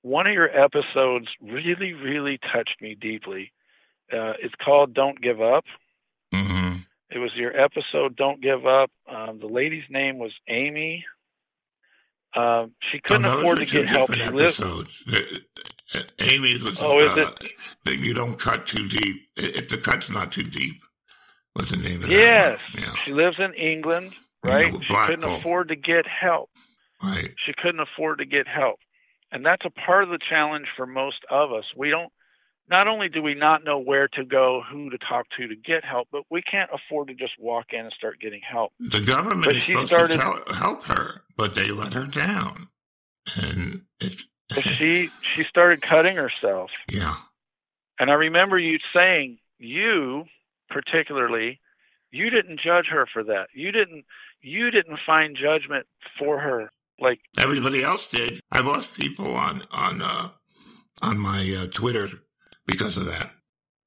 [0.03, 3.51] one of your episodes really, really touched me deeply.
[4.13, 5.63] Uh, it's called Don't Give Up.
[6.33, 6.75] hmm
[7.09, 8.91] It was your episode Don't Give Up.
[9.09, 11.05] Um, the lady's name was Amy.
[12.35, 14.09] Um, she couldn't Oh, those afford to get help.
[14.13, 14.59] She different lived.
[14.59, 15.03] episodes.
[15.05, 15.41] The-
[15.93, 17.51] uh, Amy's was Oh, is uh, it?
[17.83, 19.27] that you don't cut too deep.
[19.35, 20.75] If the cut's not too deep,
[21.53, 22.11] what's the name of that?
[22.11, 22.83] Yes, one?
[22.83, 24.71] Yeah, she lives in England, right?
[24.71, 25.35] she couldn't Blackpool.
[25.35, 26.49] afford to get help.
[27.03, 27.33] right.
[27.45, 28.79] She couldn't afford to get help.
[29.33, 31.65] And that's a part of the challenge for most of us.
[31.75, 32.11] We don't,
[32.71, 35.83] not only do we not know where to go, who to talk to to get
[35.85, 38.71] help, but we can't afford to just walk in and start getting help.
[38.79, 42.69] The government But is supposed started- to tell, help her, but they let her down.
[43.35, 46.71] And But she, she started cutting herself.
[46.89, 47.15] yeah.
[47.99, 50.25] And I remember you saying, you
[50.69, 51.59] particularly,
[52.09, 53.47] you didn't judge her for that.
[53.53, 54.05] You didn't,
[54.41, 55.85] you didn't find judgment
[56.17, 56.71] for her.
[56.99, 58.39] Like, Everybody else did.
[58.51, 60.29] I lost people on on uh,
[61.01, 62.09] on my uh, Twitter
[62.65, 63.31] because of that.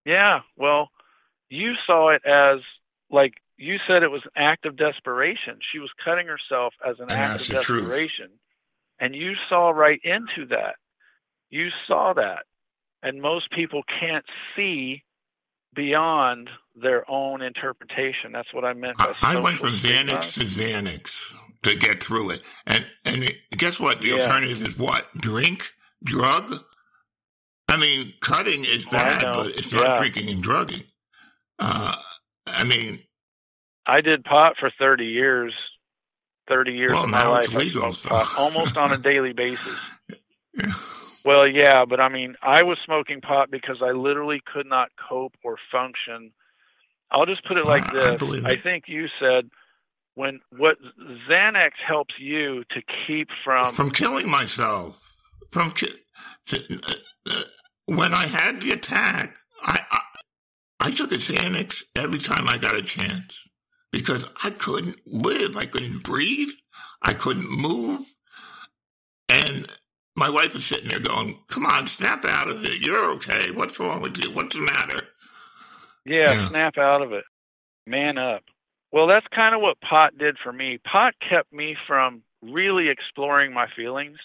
[0.04, 0.90] Yeah, well,
[1.48, 2.60] you saw it as
[3.10, 5.58] like you said it was an act of desperation.
[5.72, 7.82] She was cutting herself as an And act of the truth.
[7.84, 8.30] desperation.
[8.98, 10.74] And you saw right into that.
[11.50, 12.44] You saw that.
[13.02, 14.24] And most people can't
[14.56, 15.04] see
[15.74, 18.32] beyond their own interpretation.
[18.32, 19.74] That's what I meant by I, I went from.
[19.74, 22.42] Xanax to Xanax to get through it.
[22.66, 24.00] And and guess what?
[24.00, 24.14] The Yeah.
[24.22, 25.06] alternative is what?
[25.16, 25.70] Drink,
[26.02, 26.64] drug.
[27.68, 29.82] I mean, cutting is bad, but it's Yeah.
[29.82, 30.84] not drinking and drugging.
[31.58, 31.94] Uh,
[32.46, 33.02] I mean,
[33.86, 35.54] I did pot for 30 years.
[36.46, 38.08] 30 years well, of my life, smoked so.
[38.10, 39.78] pot almost on a daily basis.
[40.54, 40.66] Yeah.
[41.24, 45.32] Well, yeah, but I mean, I was smoking pot because I literally could not cope
[45.42, 46.32] or function.
[47.10, 48.22] I'll just put it like this.
[48.44, 49.48] I, I think you said
[50.16, 50.76] when what
[51.26, 55.00] Xanax helps you to keep from from killing myself.
[55.50, 55.94] From ki-
[56.48, 56.92] to, uh,
[57.86, 60.00] when I had the attack, I, I
[60.80, 63.42] I took a Xanax every time I got a chance
[63.90, 65.56] because I couldn't live.
[65.56, 66.50] I couldn't breathe.
[67.00, 68.00] I couldn't move.
[69.28, 69.66] And
[70.16, 72.80] my wife was sitting there going, Come on, snap out of it.
[72.80, 73.50] You're okay.
[73.50, 74.30] What's wrong with you?
[74.32, 75.02] What's the matter?
[76.04, 76.48] Yeah, yeah.
[76.48, 77.24] snap out of it.
[77.86, 78.42] Man up.
[78.92, 80.78] Well, that's kind of what pot did for me.
[80.84, 84.18] Pot kept me from really exploring my feelings.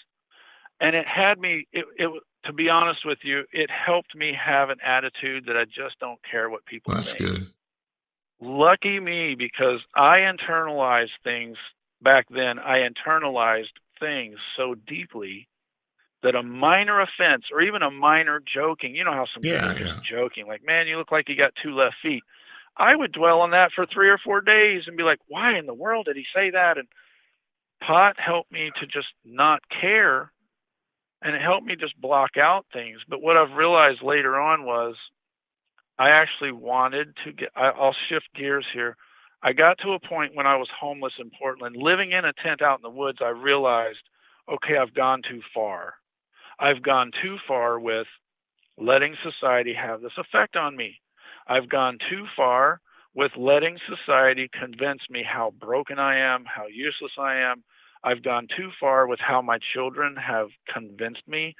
[0.80, 4.70] And it had me, it, it to be honest with you, it helped me have
[4.70, 7.18] an attitude that I just don't care what people That's think.
[7.18, 7.46] good.
[8.40, 11.56] Lucky me because I internalized things
[12.00, 12.58] back then.
[12.58, 15.48] I internalized things so deeply
[16.22, 19.86] that a minor offense or even a minor joking, you know how some yeah, people
[19.86, 20.00] yeah.
[20.10, 22.22] joking, like, man, you look like you got two left feet.
[22.76, 25.66] I would dwell on that for three or four days and be like, why in
[25.66, 26.78] the world did he say that?
[26.78, 26.88] And
[27.86, 30.32] pot helped me to just not care
[31.22, 32.98] and it helped me just block out things.
[33.08, 34.94] But what I've realized later on was
[35.98, 38.96] I actually wanted to get, I, I'll shift gears here.
[39.42, 42.62] I got to a point when I was homeless in Portland, living in a tent
[42.62, 44.00] out in the woods, I realized,
[44.50, 45.94] okay, I've gone too far.
[46.58, 48.06] I've gone too far with
[48.76, 51.00] letting society have this effect on me.
[51.46, 52.80] I've gone too far
[53.14, 57.64] with letting society convince me how broken I am, how useless I am,
[58.04, 61.54] I've gone too far with how my children have convinced me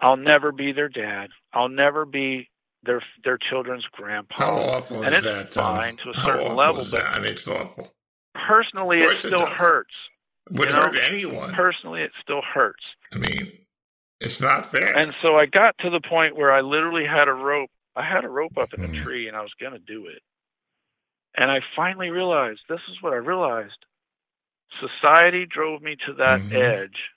[0.00, 1.28] I'll never be their dad.
[1.52, 2.48] I'll never be
[2.82, 4.34] their their children's grandpa.
[4.36, 5.54] How awful and is it's that?
[5.54, 7.04] fine to a How certain level, but?
[7.04, 7.92] I mean, it's awful.
[8.48, 9.94] personally, it still it hurts.
[10.52, 10.82] Would you know?
[10.82, 11.52] hurt anyone.
[11.54, 12.82] Personally, it still hurts.
[13.12, 13.52] I mean,
[14.20, 14.96] it's not fair.
[14.96, 17.70] And so I got to the point where I literally had a rope.
[17.94, 19.02] I had a rope up in a Mm.
[19.02, 20.22] tree, and I was going to do it.
[21.36, 23.84] And I finally realized this is what I realized.
[24.78, 26.52] Society drove me to that Mhm.
[26.54, 27.10] edge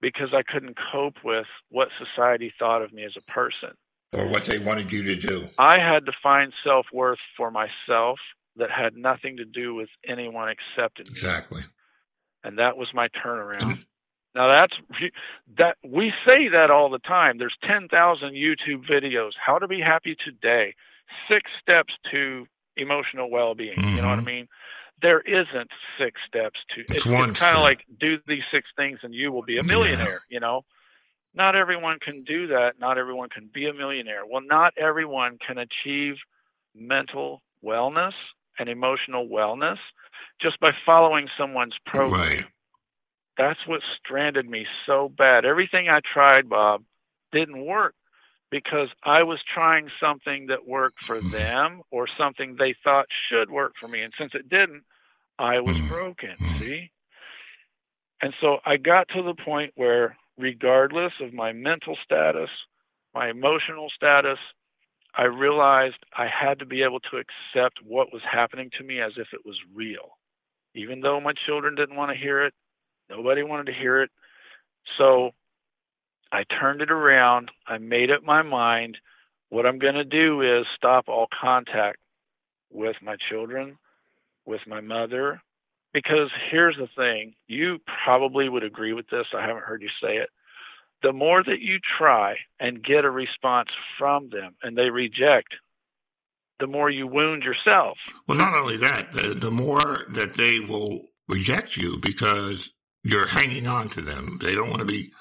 [0.00, 3.76] because I couldn't cope with what society thought of me as a person.
[4.12, 5.48] or what they wanted you to do.
[5.58, 8.20] I had to find self worth for myself
[8.54, 11.18] that had nothing to do with anyone accepting me.
[11.18, 11.62] Exactly.
[12.44, 13.84] And that was my turnaround.
[14.36, 14.76] Now that's
[15.58, 17.38] that we say that all the time.
[17.38, 19.32] There's 10,000 YouTube videos.
[19.36, 20.76] How to be happy today.
[21.28, 23.78] Six steps to emotional well-being.
[23.96, 24.26] You know what I Mhm.
[24.26, 24.48] mean?
[25.04, 26.80] There isn't six steps to.
[26.80, 29.60] It's It's, one kind of like do these six things and you will be a
[29.62, 29.66] Yeah.
[29.68, 30.20] millionaire.
[30.30, 30.64] You know,
[31.34, 32.78] not everyone can do that.
[32.80, 34.22] Not everyone can be a millionaire.
[34.26, 36.14] Well, not everyone can achieve
[36.74, 38.14] mental wellness
[38.58, 39.78] and emotional wellness
[40.40, 42.44] just by following someone's program Right.
[43.36, 45.44] that's what stranded me so bad.
[45.44, 46.82] Everything I tried, Bob,
[47.30, 47.94] didn't work
[48.50, 51.30] because I was trying something that worked for mm.
[51.30, 54.02] them or something they thought should work for me.
[54.02, 54.84] And since it didn't,
[55.38, 55.88] I was Mhm.
[55.88, 56.90] broken, see?
[58.22, 62.50] And so I got to the point where, regardless of my mental status,
[63.14, 64.38] my emotional status,
[65.14, 69.12] I realized I had to be able to accept what was happening to me as
[69.18, 70.18] if it was real.
[70.74, 72.54] Even though my children didn't want to hear it,
[73.10, 74.10] Nobody wanted to hear it.
[74.98, 75.32] So
[76.32, 77.50] I turned it around.
[77.66, 78.98] I made up my mind.
[79.50, 81.98] What I'm going to do is stop all contact
[82.70, 83.78] with my children,
[84.46, 85.40] with my mother.
[85.92, 89.26] Because here's the thing you probably would agree with this.
[89.36, 90.28] I haven't heard you say it.
[91.02, 93.68] The more that you try and get a response
[93.98, 95.54] from them and they reject,
[96.58, 97.98] the more you wound yourself.
[98.26, 102.72] Well, not only that, the, the more that they will reject you because
[103.04, 104.38] you're hanging on to them.
[104.42, 105.12] They don't want to be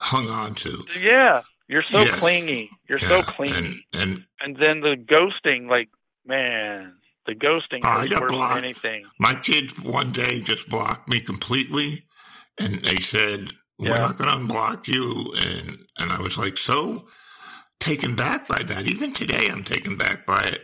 [0.00, 0.84] hung on to.
[0.98, 2.20] Yeah, you're so Yes.
[2.20, 2.70] clingy.
[2.88, 3.84] You're Yeah, so clingy.
[3.92, 5.88] And, and And then the ghosting, like,
[6.24, 6.94] man,
[7.26, 8.54] the ghosting I is got worse blocked.
[8.54, 9.12] than anything.
[9.18, 12.04] my kids one day just blocked me completely.
[12.58, 13.98] And they said, we're Yeah.
[13.98, 15.32] not going to unblock you.
[15.36, 17.08] And, and I was like, so
[17.80, 18.86] taken back by that.
[18.86, 20.62] Even today, I'm taken back by it.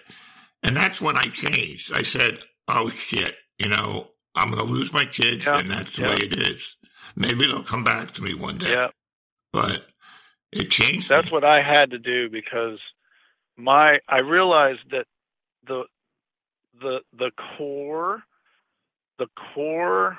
[0.62, 1.92] And that's when I changed.
[1.94, 2.38] I said,
[2.68, 5.58] oh shit, you know, I'm going to lose my kids Yeah.
[5.58, 6.08] and that's the Yeah.
[6.10, 6.76] way it is.
[7.16, 8.70] Maybe they'll come back to me one day.
[8.70, 8.88] Yeah,
[9.52, 9.86] But
[10.52, 11.08] it changed.
[11.08, 11.32] that's me.
[11.32, 12.78] what I had to do because
[13.58, 15.06] my I realized that
[15.66, 15.84] the
[16.82, 18.22] the the core
[19.18, 20.18] the core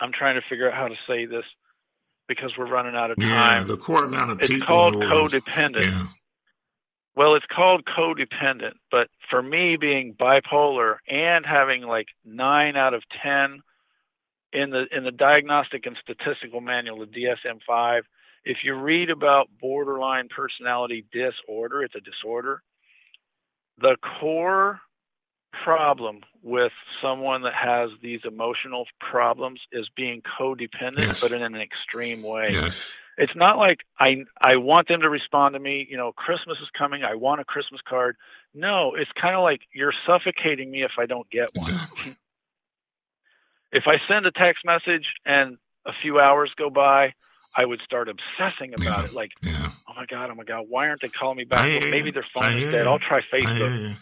[0.00, 1.44] I'm trying to figure out how to say this
[2.28, 3.66] because we're running out of Yeah, time.
[3.66, 4.66] the core amount of it's people.
[4.66, 5.84] called the world- codependent.
[5.90, 6.06] Yeah.
[7.14, 13.02] Well, it's called codependent, but for me being bipolar and having like 9 out of
[13.22, 13.62] 10
[14.52, 18.02] in the in the diagnostic and statistical manual the DSM-5,
[18.44, 22.62] if you read about borderline personality disorder, it's a disorder.
[23.78, 24.80] The core
[25.64, 26.72] problem with
[27.02, 31.20] someone that has these emotional problems is being codependent, Yes.
[31.20, 32.50] but in an extreme way.
[32.52, 32.82] Yes.
[33.18, 35.86] It's not like I I want them to respond to me.
[35.88, 37.02] You know, Christmas is coming.
[37.02, 38.16] I want a Christmas card.
[38.54, 41.70] No, it's kind of like you're suffocating me if I don't get one.
[41.72, 42.16] Exactly.
[43.72, 47.14] If I send a text message and a few hours go by,
[47.54, 49.04] I would start obsessing about Yeah.
[49.06, 49.12] it.
[49.12, 49.70] Like, Yeah.
[49.88, 51.80] oh my god, oh my god, why aren't they calling me back?
[51.82, 52.86] Well, maybe their phone is dead.
[52.86, 53.96] I'll try Facebook.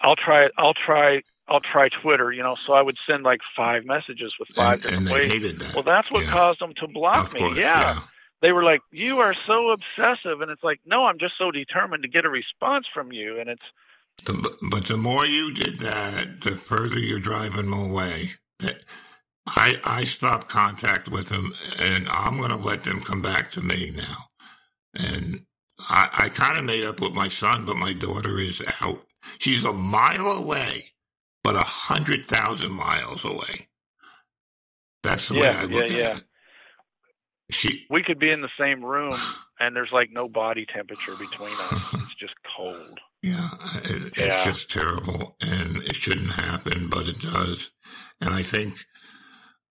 [0.00, 0.48] I'll try.
[0.56, 1.22] I'll try.
[1.48, 2.32] I'll try Twitter.
[2.32, 5.14] You know, so I would send like five messages with five And, and different they
[5.14, 5.32] ways.
[5.32, 5.74] hated that.
[5.74, 6.30] Well, that's what Yeah.
[6.30, 7.40] caused them to block Of me.
[7.40, 8.00] course, yeah.
[8.42, 12.02] they were like, "You are so obsessive," and it's like, "No, I'm just so determined
[12.04, 13.62] to get a response from you." And it's
[14.24, 18.34] The- But the more you did that, the further you're driving them away.
[18.58, 18.82] That-
[19.46, 23.62] I I stopped contact with them, and I'm going to let them come back to
[23.62, 24.26] me now.
[24.94, 25.46] And
[25.78, 29.06] I, I kind of made up with my son, but my daughter is out.
[29.38, 30.92] She's a mile away,
[31.44, 33.68] but a hundred thousand miles away.
[35.02, 36.16] That's the way I look yeah, at yeah.
[36.16, 36.24] it.
[37.50, 39.18] She we could be in the same room,
[39.60, 41.94] and there's like no body temperature between us.
[41.94, 42.98] It's just cold.
[43.22, 43.50] Yeah,
[43.84, 44.44] it, it's Yeah.
[44.46, 47.70] just terrible, and it shouldn't happen, but it does.
[48.18, 48.78] And I think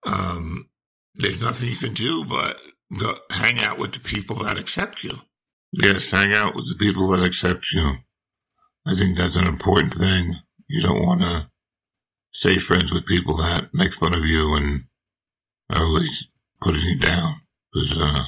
[0.06, 0.70] um,
[1.16, 2.60] there's nothing you can do but
[3.00, 5.22] go, hang out with the people that accept you.
[5.72, 7.94] Yes, hang out with the people that accept you.
[8.90, 10.34] I think that's an important thing.
[10.68, 11.50] You don't want to
[12.34, 14.86] stay friends with people that make fun of you and
[15.70, 16.26] are always
[16.60, 17.36] putting you down,
[17.72, 18.24] because uh,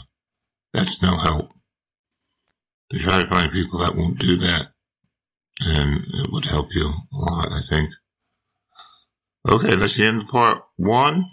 [0.71, 1.49] that's no help.
[2.91, 4.67] You try to find people that won't do that
[5.61, 7.89] and it would help you a lot, I think.
[9.49, 11.23] Okay, that's the end of part one.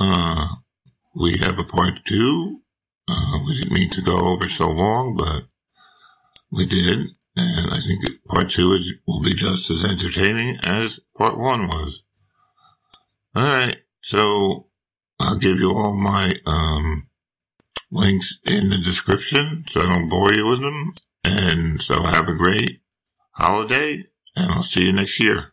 [0.00, 0.46] Uh,
[1.20, 2.60] we have a part two.
[3.06, 5.44] Uh, we didn't mean to go over so long, but
[6.50, 7.08] we did.
[7.40, 12.02] And I think part two is, will be just as entertaining as part one was.
[13.36, 14.66] Alright, so
[15.18, 17.08] I'll give you all my, um,
[17.90, 20.94] links in the description so I don't bore you with them.
[21.24, 22.80] And so have a great
[23.32, 24.04] holiday,
[24.36, 25.52] and I'll see you next year.